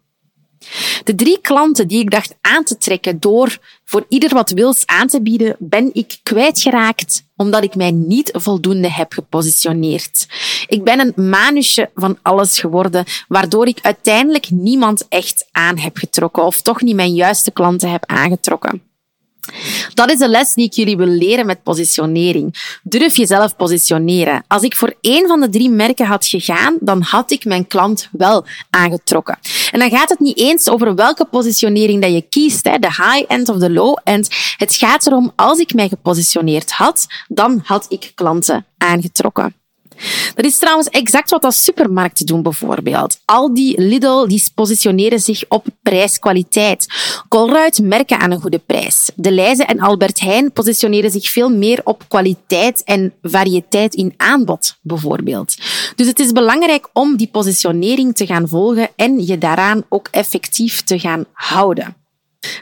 De 1.03 1.15
drie 1.15 1.41
klanten 1.41 1.87
die 1.87 1.99
ik 1.99 2.11
dacht 2.11 2.35
aan 2.41 2.63
te 2.63 2.77
trekken 2.77 3.19
door 3.19 3.57
voor 3.83 4.05
ieder 4.09 4.33
wat 4.33 4.49
wils 4.49 4.85
aan 4.85 5.07
te 5.07 5.21
bieden, 5.21 5.55
ben 5.59 5.89
ik 5.93 6.19
kwijtgeraakt 6.23 7.25
omdat 7.35 7.63
ik 7.63 7.75
mij 7.75 7.91
niet 7.91 8.29
voldoende 8.33 8.91
heb 8.91 9.11
gepositioneerd. 9.13 10.27
Ik 10.67 10.83
ben 10.83 10.99
een 10.99 11.29
manusje 11.29 11.89
van 11.95 12.17
alles 12.21 12.59
geworden, 12.59 13.05
waardoor 13.27 13.67
ik 13.67 13.79
uiteindelijk 13.81 14.49
niemand 14.49 15.05
echt 15.09 15.47
aan 15.51 15.77
heb 15.77 15.97
getrokken 15.97 16.43
of 16.43 16.61
toch 16.61 16.81
niet 16.81 16.95
mijn 16.95 17.13
juiste 17.13 17.51
klanten 17.51 17.91
heb 17.91 18.05
aangetrokken. 18.05 18.81
Dat 19.93 20.11
is 20.11 20.17
de 20.17 20.29
les 20.29 20.53
die 20.53 20.65
ik 20.65 20.73
jullie 20.73 20.97
wil 20.97 21.07
leren 21.07 21.45
met 21.45 21.63
positionering. 21.63 22.77
Durf 22.83 23.17
jezelf 23.17 23.55
positioneren. 23.55 24.43
Als 24.47 24.61
ik 24.61 24.75
voor 24.75 24.95
één 25.01 25.27
van 25.27 25.39
de 25.39 25.49
drie 25.49 25.69
merken 25.69 26.05
had 26.05 26.25
gegaan, 26.25 26.77
dan 26.79 27.01
had 27.01 27.31
ik 27.31 27.45
mijn 27.45 27.67
klant 27.67 28.09
wel 28.11 28.45
aangetrokken. 28.69 29.37
En 29.71 29.79
dan 29.79 29.89
gaat 29.89 30.09
het 30.09 30.19
niet 30.19 30.37
eens 30.37 30.69
over 30.69 30.95
welke 30.95 31.25
positionering 31.25 32.01
dat 32.01 32.11
je 32.11 32.21
kiest, 32.21 32.63
de 32.63 32.79
high-end 32.87 33.49
of 33.49 33.57
de 33.57 33.71
low-end. 33.71 34.27
Het 34.57 34.75
gaat 34.75 35.07
erom, 35.07 35.31
als 35.35 35.59
ik 35.59 35.73
mij 35.73 35.87
gepositioneerd 35.87 36.71
had, 36.71 37.05
dan 37.27 37.61
had 37.63 37.85
ik 37.89 38.11
klanten 38.15 38.65
aangetrokken. 38.77 39.55
Dat 40.35 40.45
is 40.45 40.57
trouwens 40.57 40.89
exact 40.89 41.29
wat 41.29 41.43
als 41.43 41.63
supermarkten 41.63 42.25
doen 42.25 42.41
bijvoorbeeld. 42.41 43.19
Aldi, 43.25 43.73
Lidl, 43.77 44.27
die 44.27 44.43
positioneren 44.55 45.19
zich 45.19 45.43
op 45.47 45.65
prijs-kwaliteit. 45.81 46.87
Colruyt 47.29 47.81
merken 47.81 48.19
aan 48.19 48.31
een 48.31 48.41
goede 48.41 48.61
prijs. 48.65 49.11
De 49.15 49.31
Leize 49.31 49.63
en 49.63 49.79
Albert 49.79 50.19
Heijn 50.19 50.51
positioneren 50.51 51.11
zich 51.11 51.29
veel 51.29 51.49
meer 51.49 51.81
op 51.83 52.03
kwaliteit 52.07 52.83
en 52.83 53.13
variëteit 53.21 53.95
in 53.95 54.13
aanbod 54.17 54.75
bijvoorbeeld. 54.81 55.55
Dus 55.95 56.07
het 56.07 56.19
is 56.19 56.31
belangrijk 56.31 56.89
om 56.93 57.17
die 57.17 57.29
positionering 57.31 58.15
te 58.15 58.25
gaan 58.25 58.47
volgen 58.47 58.89
en 58.95 59.25
je 59.25 59.37
daaraan 59.37 59.83
ook 59.89 60.07
effectief 60.11 60.81
te 60.81 60.99
gaan 60.99 61.25
houden. 61.33 61.95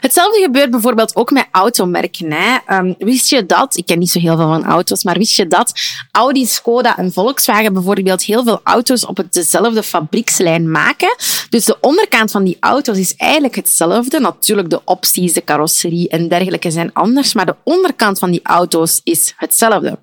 Hetzelfde 0.00 0.40
gebeurt 0.40 0.70
bijvoorbeeld 0.70 1.16
ook 1.16 1.30
met 1.30 1.46
automerken. 1.50 2.32
Hè. 2.32 2.78
Um, 2.78 2.94
wist 2.98 3.28
je 3.28 3.46
dat, 3.46 3.76
ik 3.76 3.86
ken 3.86 3.98
niet 3.98 4.10
zo 4.10 4.18
heel 4.18 4.36
veel 4.36 4.48
van 4.48 4.64
auto's, 4.64 5.04
maar 5.04 5.18
wist 5.18 5.36
je 5.36 5.46
dat 5.46 5.72
Audi, 6.10 6.46
Skoda 6.46 6.96
en 6.96 7.12
Volkswagen 7.12 7.72
bijvoorbeeld 7.72 8.22
heel 8.22 8.44
veel 8.44 8.60
auto's 8.64 9.06
op 9.06 9.22
dezelfde 9.30 9.82
fabriekslijn 9.82 10.70
maken? 10.70 11.16
Dus 11.50 11.64
de 11.64 11.76
onderkant 11.80 12.30
van 12.30 12.44
die 12.44 12.56
auto's 12.60 12.98
is 12.98 13.16
eigenlijk 13.16 13.54
hetzelfde. 13.54 14.20
Natuurlijk, 14.20 14.70
de 14.70 14.80
opties, 14.84 15.32
de 15.32 15.44
carrosserie 15.44 16.08
en 16.08 16.28
dergelijke 16.28 16.70
zijn 16.70 16.92
anders, 16.92 17.34
maar 17.34 17.46
de 17.46 17.56
onderkant 17.62 18.18
van 18.18 18.30
die 18.30 18.40
auto's 18.42 19.00
is 19.04 19.34
hetzelfde. 19.36 19.98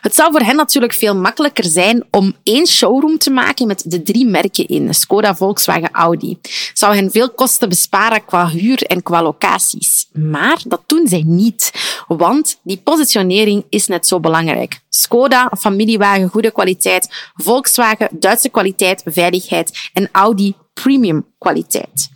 Het 0.00 0.14
zou 0.14 0.32
voor 0.32 0.40
hen 0.40 0.56
natuurlijk 0.56 0.92
veel 0.92 1.16
makkelijker 1.16 1.64
zijn 1.64 2.04
om 2.10 2.34
één 2.42 2.66
showroom 2.66 3.18
te 3.18 3.30
maken 3.30 3.66
met 3.66 3.82
de 3.86 4.02
drie 4.02 4.26
merken 4.26 4.66
in, 4.66 4.94
Skoda, 4.94 5.34
Volkswagen, 5.36 5.90
Audi. 5.92 6.38
Zou 6.72 6.94
hen 6.94 7.10
veel 7.10 7.30
kosten 7.30 7.68
besparen 7.68 8.24
qua 8.24 8.48
huur 8.48 8.82
en 8.82 9.02
qua 9.02 9.22
locaties. 9.22 10.08
Maar 10.12 10.60
dat 10.66 10.82
doen 10.86 11.06
zij 11.08 11.22
niet, 11.26 11.72
want 12.08 12.58
die 12.62 12.80
positionering 12.84 13.64
is 13.68 13.86
net 13.86 14.06
zo 14.06 14.20
belangrijk. 14.20 14.80
Skoda, 14.88 15.52
familiewagen, 15.58 16.28
goede 16.28 16.50
kwaliteit. 16.50 17.30
Volkswagen, 17.34 18.08
Duitse 18.10 18.48
kwaliteit, 18.48 19.02
veiligheid. 19.04 19.90
En 19.92 20.08
Audi, 20.12 20.54
premium 20.74 21.26
kwaliteit. 21.38 22.08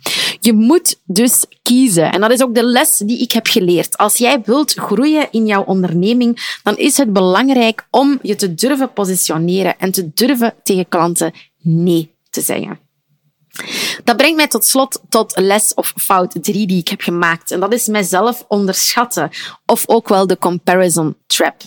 Je 0.47 0.53
moet 0.53 0.99
dus 1.05 1.45
kiezen. 1.63 2.11
En 2.11 2.21
dat 2.21 2.31
is 2.31 2.43
ook 2.43 2.55
de 2.55 2.63
les 2.63 2.97
die 2.97 3.21
ik 3.21 3.31
heb 3.31 3.47
geleerd. 3.47 3.97
Als 3.97 4.17
jij 4.17 4.41
wilt 4.45 4.73
groeien 4.73 5.31
in 5.31 5.45
jouw 5.45 5.63
onderneming, 5.63 6.59
dan 6.63 6.77
is 6.77 6.97
het 6.97 7.13
belangrijk 7.13 7.87
om 7.89 8.19
je 8.21 8.35
te 8.35 8.53
durven 8.53 8.93
positioneren 8.93 9.79
en 9.79 9.91
te 9.91 10.13
durven 10.13 10.53
tegen 10.63 10.87
klanten 10.87 11.33
nee 11.61 12.15
te 12.29 12.41
zeggen. 12.41 12.79
Dat 14.03 14.17
brengt 14.17 14.35
mij 14.35 14.47
tot 14.47 14.65
slot 14.65 15.01
tot 15.09 15.39
les 15.39 15.73
of 15.73 15.93
fout 15.95 16.35
3 16.41 16.67
die 16.67 16.79
ik 16.79 16.87
heb 16.87 17.01
gemaakt. 17.01 17.51
En 17.51 17.59
dat 17.59 17.73
is 17.73 17.87
mijzelf 17.87 18.45
onderschatten. 18.47 19.29
Of 19.65 19.83
ook 19.87 20.07
wel 20.07 20.27
de 20.27 20.37
comparison 20.37 21.15
trap. 21.25 21.61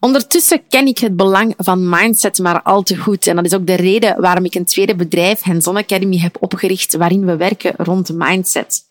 Ondertussen 0.00 0.62
ken 0.68 0.86
ik 0.86 0.98
het 0.98 1.16
belang 1.16 1.54
van 1.56 1.88
mindset 1.88 2.38
maar 2.38 2.62
al 2.62 2.82
te 2.82 2.96
goed. 2.96 3.26
En 3.26 3.36
dat 3.36 3.44
is 3.44 3.54
ook 3.54 3.66
de 3.66 3.74
reden 3.74 4.20
waarom 4.20 4.44
ik 4.44 4.54
een 4.54 4.64
tweede 4.64 4.96
bedrijf, 4.96 5.40
Hands-on 5.40 5.76
Academy, 5.76 6.18
heb 6.18 6.36
opgericht 6.40 6.96
waarin 6.96 7.26
we 7.26 7.36
werken 7.36 7.74
rond 7.76 8.10
mindset. 8.14 8.82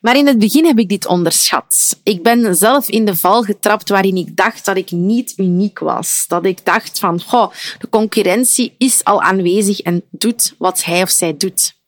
Maar 0.00 0.16
in 0.16 0.26
het 0.26 0.38
begin 0.38 0.66
heb 0.66 0.78
ik 0.78 0.88
dit 0.88 1.06
onderschat. 1.06 2.00
Ik 2.02 2.22
ben 2.22 2.56
zelf 2.56 2.88
in 2.88 3.04
de 3.04 3.16
val 3.16 3.42
getrapt 3.42 3.88
waarin 3.88 4.16
ik 4.16 4.36
dacht 4.36 4.64
dat 4.64 4.76
ik 4.76 4.90
niet 4.90 5.32
uniek 5.36 5.78
was. 5.78 6.24
Dat 6.28 6.44
ik 6.44 6.64
dacht 6.64 6.98
van, 6.98 7.20
goh, 7.20 7.52
de 7.78 7.88
concurrentie 7.88 8.74
is 8.78 9.04
al 9.04 9.22
aanwezig 9.22 9.80
en 9.80 10.02
doet 10.10 10.54
wat 10.58 10.84
hij 10.84 11.02
of 11.02 11.10
zij 11.10 11.36
doet. 11.36 11.78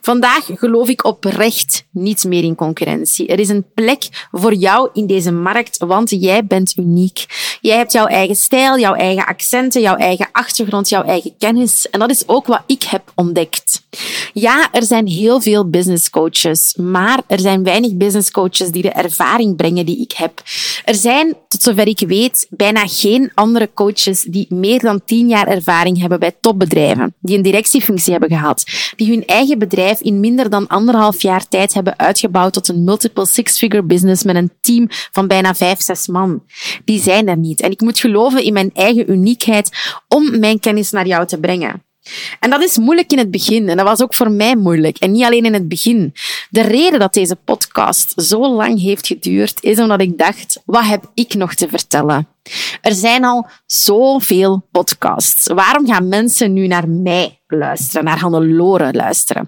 Vandaag 0.00 0.44
geloof 0.54 0.88
ik 0.88 1.04
oprecht 1.04 1.84
niet 1.90 2.24
meer 2.24 2.42
in 2.42 2.54
concurrentie. 2.54 3.26
Er 3.26 3.38
is 3.38 3.48
een 3.48 3.66
plek 3.74 4.28
voor 4.30 4.54
jou 4.54 4.90
in 4.92 5.06
deze 5.06 5.32
markt, 5.32 5.78
want 5.78 6.10
jij 6.10 6.46
bent 6.46 6.76
uniek. 6.76 7.26
Jij 7.60 7.76
hebt 7.76 7.92
jouw 7.92 8.06
eigen 8.06 8.36
stijl, 8.36 8.78
jouw 8.78 8.94
eigen 8.94 9.26
accenten, 9.26 9.80
jouw 9.80 9.96
eigen 9.96 10.28
achtergrond, 10.32 10.88
jouw 10.88 11.02
eigen 11.02 11.36
kennis. 11.38 11.90
En 11.90 11.98
dat 11.98 12.10
is 12.10 12.28
ook 12.28 12.46
wat 12.46 12.62
ik 12.66 12.82
heb 12.82 13.12
ontdekt. 13.14 13.86
Ja, 14.32 14.68
er 14.72 14.82
zijn 14.82 15.06
heel 15.06 15.40
veel 15.40 15.68
business 15.68 16.10
coaches, 16.10 16.74
maar 16.74 17.20
er 17.26 17.40
zijn 17.40 17.62
weinig 17.62 17.96
business 17.96 18.30
coaches 18.30 18.70
die 18.70 18.82
de 18.82 18.90
ervaring 18.90 19.56
brengen 19.56 19.86
die 19.86 20.00
ik 20.00 20.12
heb. 20.12 20.42
Er 20.84 20.94
zijn, 20.94 21.36
tot 21.48 21.62
zover 21.62 21.86
ik 21.86 21.98
weet, 22.06 22.46
bijna 22.50 22.86
geen 22.86 23.30
andere 23.34 23.70
coaches 23.74 24.22
die 24.22 24.46
meer 24.48 24.80
dan 24.80 25.04
tien 25.04 25.28
jaar 25.28 25.46
ervaring 25.46 26.00
hebben 26.00 26.20
bij 26.20 26.36
topbedrijven, 26.40 27.14
die 27.20 27.36
een 27.36 27.42
directiefunctie 27.42 28.12
hebben 28.12 28.30
gehad, 28.30 28.64
die 28.96 29.08
hun 29.08 29.26
eigen 29.26 29.58
bedrijf 29.58 30.00
in 30.00 30.20
minder 30.20 30.50
dan 30.50 30.66
anderhalf 30.66 31.22
jaar 31.22 31.48
tijd 31.48 31.74
hebben 31.74 31.98
uitgebouwd 31.98 32.52
tot 32.52 32.68
een 32.68 32.84
multiple 32.84 33.26
six-figure 33.26 33.82
business 33.82 34.24
met 34.24 34.36
een 34.36 34.52
team 34.60 34.86
van 35.12 35.26
bijna 35.26 35.54
vijf, 35.54 35.80
zes 35.80 36.06
man. 36.06 36.42
Die 36.84 37.02
zijn 37.02 37.28
er 37.28 37.36
niet. 37.36 37.60
En 37.60 37.70
ik 37.70 37.80
moet 37.80 38.00
geloven 38.00 38.42
in 38.42 38.52
mijn 38.52 38.70
eigen 38.74 39.10
uniekheid 39.10 39.70
om 40.08 40.38
mijn 40.38 40.60
kennis 40.60 40.90
naar 40.90 41.06
jou 41.06 41.26
te 41.26 41.38
brengen. 41.38 41.86
En 42.40 42.50
dat 42.50 42.62
is 42.62 42.76
moeilijk 42.76 43.12
in 43.12 43.18
het 43.18 43.30
begin. 43.30 43.68
En 43.68 43.76
dat 43.76 43.86
was 43.86 44.02
ook 44.02 44.14
voor 44.14 44.30
mij 44.30 44.56
moeilijk. 44.56 44.98
En 44.98 45.12
niet 45.12 45.24
alleen 45.24 45.44
in 45.44 45.54
het 45.54 45.68
begin. 45.68 46.14
De 46.50 46.62
reden 46.62 46.98
dat 46.98 47.14
deze 47.14 47.36
podcast 47.36 48.12
zo 48.16 48.54
lang 48.54 48.80
heeft 48.80 49.06
geduurd, 49.06 49.62
is 49.62 49.78
omdat 49.78 50.00
ik 50.00 50.18
dacht, 50.18 50.62
wat 50.64 50.84
heb 50.84 51.10
ik 51.14 51.34
nog 51.34 51.54
te 51.54 51.68
vertellen? 51.68 52.28
Er 52.80 52.92
zijn 52.92 53.24
al 53.24 53.46
zoveel 53.66 54.66
podcasts. 54.70 55.46
Waarom 55.46 55.86
gaan 55.86 56.08
mensen 56.08 56.52
nu 56.52 56.66
naar 56.66 56.88
mij 56.88 57.37
luisteren, 57.48 58.04
naar 58.04 58.18
Hannelore 58.18 58.92
luisteren? 58.92 59.44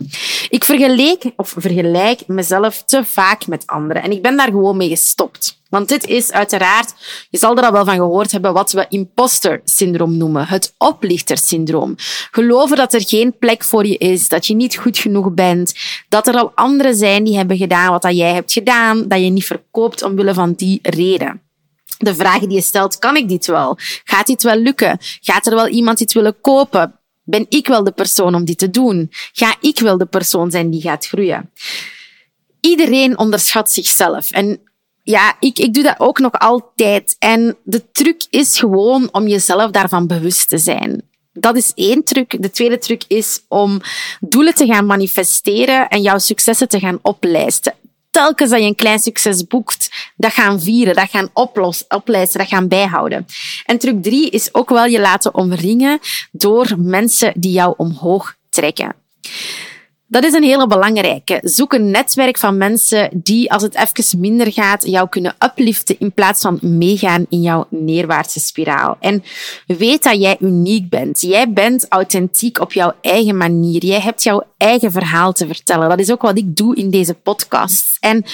Ik 0.48 0.64
vergeleek 0.64 1.24
of 1.36 1.54
vergelijk 1.56 2.26
mezelf 2.26 2.82
te 2.84 3.04
vaak 3.04 3.46
met 3.46 3.66
anderen 3.66 4.02
en 4.02 4.10
ik 4.10 4.22
ben 4.22 4.36
daar 4.36 4.50
gewoon 4.50 4.76
mee 4.76 4.88
gestopt. 4.88 5.58
Want 5.70 5.88
dit 5.88 6.06
is 6.06 6.32
uiteraard, 6.32 6.94
je 7.30 7.38
zal 7.38 7.56
er 7.56 7.64
al 7.64 7.72
wel 7.72 7.84
van 7.84 7.94
gehoord 7.94 8.32
hebben, 8.32 8.52
wat 8.52 8.72
we 8.72 8.86
imposter 8.88 9.60
syndroom 9.64 10.16
noemen. 10.16 10.46
Het 10.46 10.74
oplichtersyndroom. 10.78 11.94
Geloven 12.30 12.76
dat 12.76 12.94
er 12.94 13.06
geen 13.06 13.38
plek 13.38 13.64
voor 13.64 13.86
je 13.86 13.96
is, 13.96 14.28
dat 14.28 14.46
je 14.46 14.54
niet 14.54 14.76
goed 14.76 14.98
genoeg 14.98 15.32
bent, 15.32 15.74
dat 16.08 16.26
er 16.26 16.34
al 16.34 16.52
anderen 16.54 16.94
zijn 16.94 17.24
die 17.24 17.36
hebben 17.36 17.56
gedaan 17.56 17.90
wat 17.90 18.02
dat 18.02 18.16
jij 18.16 18.34
hebt 18.34 18.52
gedaan, 18.52 19.08
dat 19.08 19.20
je 19.20 19.30
niet 19.30 19.46
verkoopt 19.46 20.02
omwille 20.02 20.34
van 20.34 20.52
die 20.52 20.78
reden. 20.82 21.42
de 21.98 22.14
vragen 22.14 22.48
die 22.48 22.56
je 22.56 22.62
stelt, 22.62 22.98
kan 22.98 23.16
ik 23.16 23.28
dit 23.28 23.46
wel? 23.46 23.76
Gaat 24.04 24.26
dit 24.26 24.42
wel 24.42 24.56
lukken? 24.56 24.98
Gaat 25.20 25.46
er 25.46 25.54
wel 25.54 25.68
iemand 25.68 25.98
dit 25.98 26.12
willen 26.12 26.40
kopen? 26.40 26.99
Ben 27.31 27.47
ik 27.49 27.66
wel 27.66 27.85
de 27.85 27.93
persoon 27.93 28.35
om 28.35 28.45
dit 28.45 28.59
te 28.59 28.71
doen? 28.71 29.09
Ga 29.33 29.57
ik 29.61 29.79
wel 29.79 29.99
de 29.99 30.07
persoon 30.07 30.51
zijn 30.51 30.71
die 30.71 30.81
gaat 30.81 31.07
groeien? 31.07 31.51
Iedereen 32.61 33.19
onderschat 33.19 33.71
zichzelf. 33.71 34.31
En 34.31 34.61
ja, 35.03 35.37
ik, 35.40 35.59
ik 35.59 35.75
doe 35.75 35.83
dat 35.83 35.95
ook 35.99 36.19
nog 36.19 36.33
altijd. 36.33 37.16
En 37.19 37.57
de 37.62 37.90
truc 37.93 38.27
is 38.31 38.59
gewoon 38.59 39.09
om 39.12 39.29
jezelf 39.29 39.71
daarvan 39.71 40.07
bewust 40.07 40.49
te 40.49 40.59
zijn. 40.59 41.09
Dat 41.33 41.57
is 41.57 41.73
één 41.75 42.05
truc. 42.05 42.43
De 42.43 42.51
tweede 42.51 42.79
truc 42.79 43.05
is 43.09 43.40
om 43.49 43.81
doelen 44.21 44.55
te 44.55 44.66
gaan 44.66 44.87
manifesteren 44.87 45.88
en 45.88 46.03
jouw 46.03 46.19
successen 46.19 46.69
te 46.69 46.79
gaan 46.79 46.99
oplijsten 47.03 47.75
telkens 48.11 48.51
dat 48.51 48.61
je 48.61 48.66
een 48.66 48.75
klein 48.75 48.99
succes 48.99 49.46
boekt, 49.46 50.12
dat 50.16 50.33
gaan 50.33 50.61
vieren, 50.61 50.94
dat 50.94 51.11
gaan 51.11 51.31
oplos, 51.33 51.85
oplijsten, 51.88 52.40
dat 52.40 52.49
gaan 52.49 52.68
bijhouden. 52.68 53.27
En 53.64 53.79
truc 53.79 54.03
drie 54.03 54.31
is 54.31 54.55
ook 54.55 54.68
wel 54.68 54.85
je 54.85 55.01
laten 55.01 55.35
omringen 55.35 55.99
door 56.33 56.75
mensen 56.79 57.33
die 57.37 57.53
jou 57.53 57.75
omhoog 57.77 58.35
trekken. 58.51 58.94
Dat 60.11 60.25
is 60.25 60.33
een 60.33 60.42
hele 60.42 60.66
belangrijke. 60.66 61.40
Zoek 61.42 61.73
een 61.73 61.90
netwerk 61.90 62.38
van 62.38 62.57
mensen 62.57 63.11
die, 63.12 63.53
als 63.53 63.62
het 63.62 63.75
even 63.75 64.20
minder 64.20 64.53
gaat, 64.53 64.87
jou 64.87 65.09
kunnen 65.09 65.35
upliften 65.44 65.96
in 65.99 66.12
plaats 66.12 66.40
van 66.40 66.59
meegaan 66.62 67.27
in 67.29 67.40
jouw 67.40 67.66
neerwaartse 67.68 68.40
spiraal. 68.40 68.96
En 69.01 69.23
weet 69.66 70.03
dat 70.03 70.20
jij 70.20 70.37
uniek 70.40 70.88
bent. 70.88 71.20
Jij 71.20 71.53
bent 71.53 71.87
authentiek 71.88 72.61
op 72.61 72.73
jouw 72.73 72.92
eigen 73.01 73.37
manier. 73.37 73.85
Jij 73.85 74.01
hebt 74.01 74.23
jouw 74.23 74.42
eigen 74.57 74.92
verhaal 74.92 75.33
te 75.33 75.46
vertellen. 75.46 75.88
Dat 75.88 75.99
is 75.99 76.11
ook 76.11 76.23
wat 76.23 76.38
ik 76.38 76.57
doe 76.57 76.77
in 76.77 76.90
deze 76.90 77.14
podcast. 77.14 77.96
En 78.01 78.25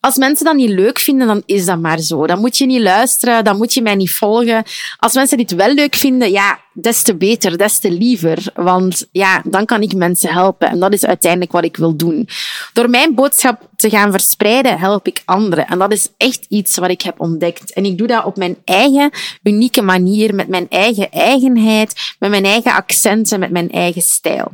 als 0.00 0.16
mensen 0.16 0.44
dat 0.44 0.54
niet 0.54 0.70
leuk 0.70 0.98
vinden, 0.98 1.26
dan 1.26 1.42
is 1.46 1.64
dat 1.64 1.78
maar 1.78 1.98
zo. 1.98 2.26
Dan 2.26 2.38
moet 2.38 2.58
je 2.58 2.66
niet 2.66 2.80
luisteren, 2.80 3.44
dan 3.44 3.56
moet 3.56 3.74
je 3.74 3.82
mij 3.82 3.94
niet 3.94 4.10
volgen. 4.10 4.64
Als 4.98 5.14
mensen 5.14 5.36
dit 5.36 5.54
wel 5.54 5.74
leuk 5.74 5.94
vinden, 5.94 6.30
ja, 6.30 6.58
des 6.72 7.02
te 7.02 7.14
beter, 7.14 7.58
des 7.58 7.78
te 7.78 7.90
liever. 7.90 8.52
Want 8.54 9.08
ja, 9.12 9.42
dan 9.44 9.64
kan 9.64 9.82
ik 9.82 9.94
mensen 9.94 10.32
helpen. 10.32 10.68
En 10.68 10.78
dat 10.78 10.92
is 10.92 11.04
uiteindelijk 11.04 11.52
wat 11.52 11.64
ik 11.64 11.76
wil 11.76 11.96
doen. 11.96 12.28
Door 12.72 12.90
mijn 12.90 13.14
boodschap 13.14 13.68
te 13.76 13.90
gaan 13.90 14.10
verspreiden, 14.10 14.78
help 14.78 15.06
ik 15.06 15.22
anderen. 15.24 15.66
En 15.66 15.78
dat 15.78 15.92
is 15.92 16.08
echt 16.16 16.46
iets 16.48 16.76
wat 16.76 16.90
ik 16.90 17.02
heb 17.02 17.20
ontdekt. 17.20 17.72
En 17.72 17.84
ik 17.84 17.98
doe 17.98 18.06
dat 18.06 18.24
op 18.24 18.36
mijn 18.36 18.56
eigen 18.64 19.10
unieke 19.42 19.82
manier, 19.82 20.34
met 20.34 20.48
mijn 20.48 20.66
eigen 20.68 21.10
eigenheid, 21.10 22.14
met 22.18 22.30
mijn 22.30 22.44
eigen 22.44 22.72
accenten, 22.72 23.40
met 23.40 23.50
mijn 23.50 23.70
eigen 23.70 24.02
stijl. 24.02 24.52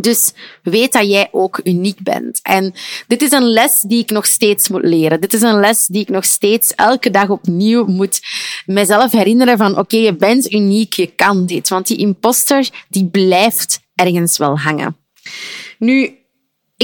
Dus 0.00 0.32
weet 0.62 0.92
dat 0.92 1.10
jij 1.10 1.28
ook 1.32 1.60
uniek 1.64 2.02
bent. 2.02 2.40
En 2.42 2.74
dit 3.06 3.22
is 3.22 3.30
een 3.30 3.48
les 3.48 3.80
die 3.80 4.02
ik 4.02 4.10
nog 4.10 4.26
steeds 4.26 4.68
moet 4.68 4.84
leren. 4.84 5.20
Dit 5.20 5.32
is 5.32 5.42
een 5.42 5.60
les 5.60 5.86
die 5.86 6.02
ik 6.02 6.08
nog 6.08 6.24
steeds 6.24 6.74
elke 6.74 7.10
dag 7.10 7.28
opnieuw 7.28 7.84
moet 7.84 8.20
mezelf 8.66 9.12
herinneren 9.12 9.58
van 9.58 9.78
oké, 9.78 9.96
je 9.96 10.16
bent 10.16 10.52
uniek, 10.52 10.92
je 10.92 11.06
kan 11.06 11.46
dit. 11.46 11.68
Want 11.68 11.86
die 11.86 11.96
imposter, 11.96 12.68
die 12.88 13.06
blijft 13.06 13.80
ergens 13.94 14.38
wel 14.38 14.58
hangen. 14.58 14.96
Nu, 15.78 16.18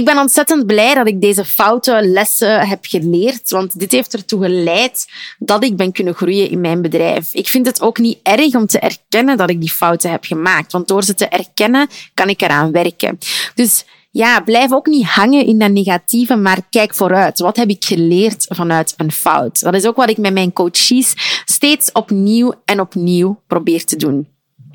ik 0.00 0.06
ben 0.06 0.18
ontzettend 0.18 0.66
blij 0.66 0.94
dat 0.94 1.06
ik 1.06 1.20
deze 1.20 1.44
foute 1.44 2.00
lessen 2.02 2.68
heb 2.68 2.78
geleerd, 2.82 3.50
want 3.50 3.78
dit 3.78 3.92
heeft 3.92 4.12
ertoe 4.12 4.42
geleid 4.42 5.08
dat 5.38 5.64
ik 5.64 5.76
ben 5.76 5.92
kunnen 5.92 6.14
groeien 6.14 6.50
in 6.50 6.60
mijn 6.60 6.82
bedrijf. 6.82 7.34
Ik 7.34 7.48
vind 7.48 7.66
het 7.66 7.80
ook 7.80 7.98
niet 7.98 8.18
erg 8.22 8.54
om 8.54 8.66
te 8.66 8.78
erkennen 8.78 9.36
dat 9.36 9.50
ik 9.50 9.60
die 9.60 9.70
fouten 9.70 10.10
heb 10.10 10.24
gemaakt, 10.24 10.72
want 10.72 10.88
door 10.88 11.04
ze 11.04 11.14
te 11.14 11.28
erkennen 11.28 11.88
kan 12.14 12.28
ik 12.28 12.40
eraan 12.40 12.72
werken. 12.72 13.18
Dus 13.54 13.84
ja, 14.10 14.40
blijf 14.40 14.72
ook 14.72 14.86
niet 14.86 15.06
hangen 15.06 15.46
in 15.46 15.58
dat 15.58 15.70
negatieve, 15.70 16.36
maar 16.36 16.58
kijk 16.70 16.94
vooruit. 16.94 17.38
Wat 17.38 17.56
heb 17.56 17.68
ik 17.68 17.84
geleerd 17.84 18.46
vanuit 18.48 18.94
een 18.96 19.12
fout? 19.12 19.60
Dat 19.60 19.74
is 19.74 19.86
ook 19.86 19.96
wat 19.96 20.10
ik 20.10 20.18
met 20.18 20.32
mijn 20.32 20.52
coaches 20.52 21.14
steeds 21.44 21.92
opnieuw 21.92 22.54
en 22.64 22.80
opnieuw 22.80 23.40
probeer 23.46 23.84
te 23.84 23.96
doen. 23.96 24.28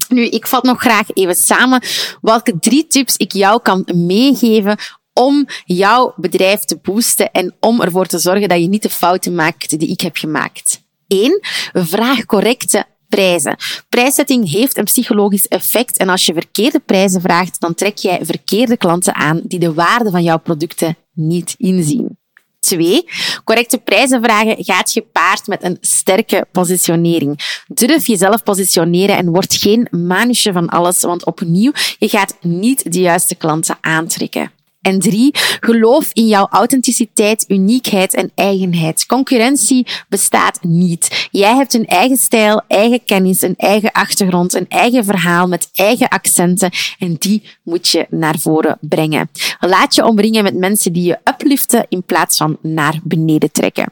Nu, 0.09 0.25
ik 0.25 0.47
vat 0.47 0.63
nog 0.63 0.79
graag 0.79 1.07
even 1.13 1.35
samen 1.35 1.81
welke 2.21 2.59
drie 2.59 2.87
tips 2.87 3.17
ik 3.17 3.31
jou 3.31 3.61
kan 3.61 3.83
meegeven 3.93 4.77
om 5.19 5.47
jouw 5.65 6.13
bedrijf 6.15 6.59
te 6.59 6.77
boosten 6.81 7.31
en 7.31 7.53
om 7.59 7.81
ervoor 7.81 8.05
te 8.05 8.17
zorgen 8.17 8.49
dat 8.49 8.59
je 8.59 8.67
niet 8.67 8.81
de 8.81 8.89
fouten 8.89 9.35
maakt 9.35 9.79
die 9.79 9.89
ik 9.89 10.01
heb 10.01 10.17
gemaakt. 10.17 10.83
Eén, 11.07 11.39
vraag 11.73 12.25
correcte 12.25 12.85
prijzen. 13.09 13.55
Prijszetting 13.89 14.51
heeft 14.51 14.77
een 14.77 14.83
psychologisch 14.83 15.47
effect 15.47 15.97
en 15.97 16.09
als 16.09 16.25
je 16.25 16.33
verkeerde 16.33 16.79
prijzen 16.79 17.21
vraagt, 17.21 17.59
dan 17.59 17.75
trek 17.75 17.97
jij 17.97 18.19
verkeerde 18.21 18.77
klanten 18.77 19.15
aan 19.15 19.41
die 19.43 19.59
de 19.59 19.73
waarde 19.73 20.11
van 20.11 20.23
jouw 20.23 20.39
producten 20.39 20.97
niet 21.13 21.55
inzien. 21.57 22.17
Twee, 22.59 23.05
correcte 23.43 23.77
prijzen 23.77 24.23
vragen 24.23 24.63
gaat 24.63 24.91
gepaard 24.91 25.47
met 25.47 25.63
een 25.63 25.77
sterke 25.81 26.47
positionering. 26.51 27.61
Durf 27.67 28.07
jezelf 28.07 28.43
positioneren 28.43 29.17
en 29.17 29.29
word 29.29 29.55
geen 29.55 29.87
manusje 29.91 30.51
van 30.51 30.69
alles, 30.69 31.01
want 31.01 31.25
opnieuw, 31.25 31.71
je 31.99 32.09
gaat 32.09 32.37
niet 32.41 32.91
de 32.91 32.99
juiste 32.99 33.35
klanten 33.35 33.77
aantrekken. 33.81 34.51
En 34.85 34.99
drie, 34.99 35.29
geloof 35.59 36.09
in 36.13 36.27
jouw 36.27 36.47
authenticiteit, 36.49 37.45
uniekheid 37.47 38.13
en 38.13 38.31
eigenheid. 38.35 39.05
Concurrentie 39.05 39.87
bestaat 40.09 40.59
niet. 40.63 41.27
Jij 41.31 41.55
hebt 41.55 41.73
een 41.73 41.85
eigen 41.85 42.17
stijl, 42.17 42.61
eigen 42.67 43.05
kennis, 43.05 43.41
een 43.41 43.55
eigen 43.57 43.91
achtergrond, 43.91 44.53
een 44.53 44.69
eigen 44.69 45.05
verhaal 45.05 45.47
met 45.47 45.69
eigen 45.73 46.07
accenten 46.07 46.71
en 46.99 47.13
die 47.13 47.43
moet 47.63 47.87
je 47.87 48.05
naar 48.09 48.39
voren 48.39 48.77
brengen. 48.81 49.29
Laat 49.59 49.95
je 49.95 50.05
omringen 50.05 50.43
met 50.43 50.55
mensen 50.55 50.93
die 50.93 51.03
je 51.03 51.19
upliften 51.23 51.85
in 51.89 52.03
plaats 52.03 52.37
van 52.37 52.57
naar 52.61 52.99
beneden 53.03 53.51
trekken. 53.51 53.91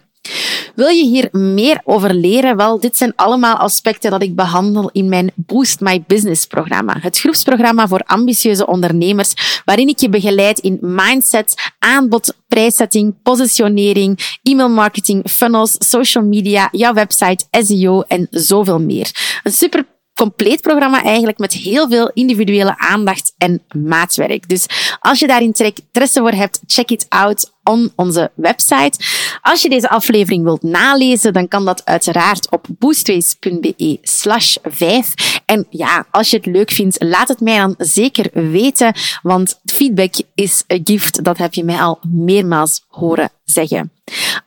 Wil 0.75 0.88
je 0.88 1.05
hier 1.05 1.27
meer 1.31 1.81
over 1.83 2.13
leren? 2.13 2.57
Wel, 2.57 2.79
dit 2.79 2.97
zijn 2.97 3.13
allemaal 3.15 3.55
aspecten 3.55 4.12
dat 4.12 4.21
ik 4.21 4.36
behandel 4.36 4.89
in 4.91 5.09
mijn 5.09 5.31
Boost 5.36 5.79
My 5.79 6.03
Business 6.07 6.45
programma. 6.45 6.97
Het 6.99 7.19
groepsprogramma 7.19 7.88
voor 7.88 8.03
ambitieuze 8.05 8.67
ondernemers, 8.67 9.62
waarin 9.65 9.88
ik 9.88 9.99
je 9.99 10.09
begeleid 10.09 10.59
in 10.59 10.77
mindset, 10.81 11.71
aanbod, 11.79 12.36
prijszetting, 12.47 13.13
positionering, 13.23 14.38
e-mail 14.43 14.69
marketing, 14.69 15.29
funnels, 15.29 15.75
social 15.79 16.23
media, 16.23 16.67
jouw 16.71 16.93
website, 16.93 17.45
SEO 17.51 18.01
en 18.01 18.27
zoveel 18.31 18.79
meer. 18.79 19.39
Een 19.43 19.51
super 19.51 19.86
compleet 20.13 20.62
programma 20.62 21.04
eigenlijk 21.04 21.38
met 21.38 21.54
heel 21.54 21.89
veel 21.89 22.12
individuele 22.13 22.78
aandacht 22.78 23.34
en 23.38 23.62
maatwerk. 23.76 24.49
Dus 24.49 24.65
als 24.99 25.19
je 25.19 25.28
daar 25.28 25.41
interesse 25.41 26.19
voor 26.19 26.32
hebt, 26.32 26.62
check 26.67 26.89
it 26.89 27.06
out 27.10 27.52
on 27.63 27.91
onze 27.95 28.32
website. 28.36 28.99
Als 29.41 29.62
je 29.62 29.69
deze 29.69 29.89
aflevering 29.89 30.43
wilt 30.43 30.63
nalezen, 30.63 31.34
dan 31.34 31.47
kan 31.47 31.65
dat 31.65 31.86
uiteraard 31.86 32.52
op 32.52 32.65
boostways.be 32.69 33.97
slash 34.02 34.56
5. 34.63 35.41
En 35.45 35.65
ja, 35.69 36.06
als 36.12 36.30
je 36.30 36.38
het 36.38 36.45
leuk 36.45 36.71
vindt, 36.71 37.04
laat 37.04 37.28
het 37.28 37.39
mij 37.39 37.58
dan 37.58 37.76
zeker 37.78 38.52
weten, 38.52 38.95
want 39.21 39.60
feedback 39.65 40.13
is 40.36 40.63
a 40.73 40.80
gift. 40.84 41.23
Dat 41.23 41.38
heb 41.38 41.54
je 41.54 41.63
mij 41.63 41.80
al 41.80 41.99
meermaals 42.08 42.86
horen 42.88 43.30
zeggen. 43.43 43.91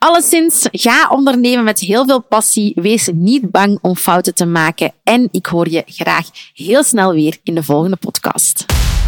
Alleszins, 0.07 0.69
ga 0.71 1.09
ondernemen 1.09 1.65
met 1.65 1.81
heel 1.81 2.05
veel 2.05 2.23
passie. 2.23 2.73
Wees 2.75 3.09
niet 3.15 3.51
bang 3.51 3.79
om 3.83 3.97
fouten 3.97 4.35
te 4.35 4.47
maken. 4.47 4.93
En 5.05 5.29
ik 5.31 5.47
hoor 5.47 5.69
je 5.71 5.83
graag 5.87 6.27
heel 6.55 6.83
snel 6.83 7.13
weer 7.13 7.37
in 7.43 7.55
de 7.55 7.63
volgende 7.63 7.97
podcast. 7.97 8.76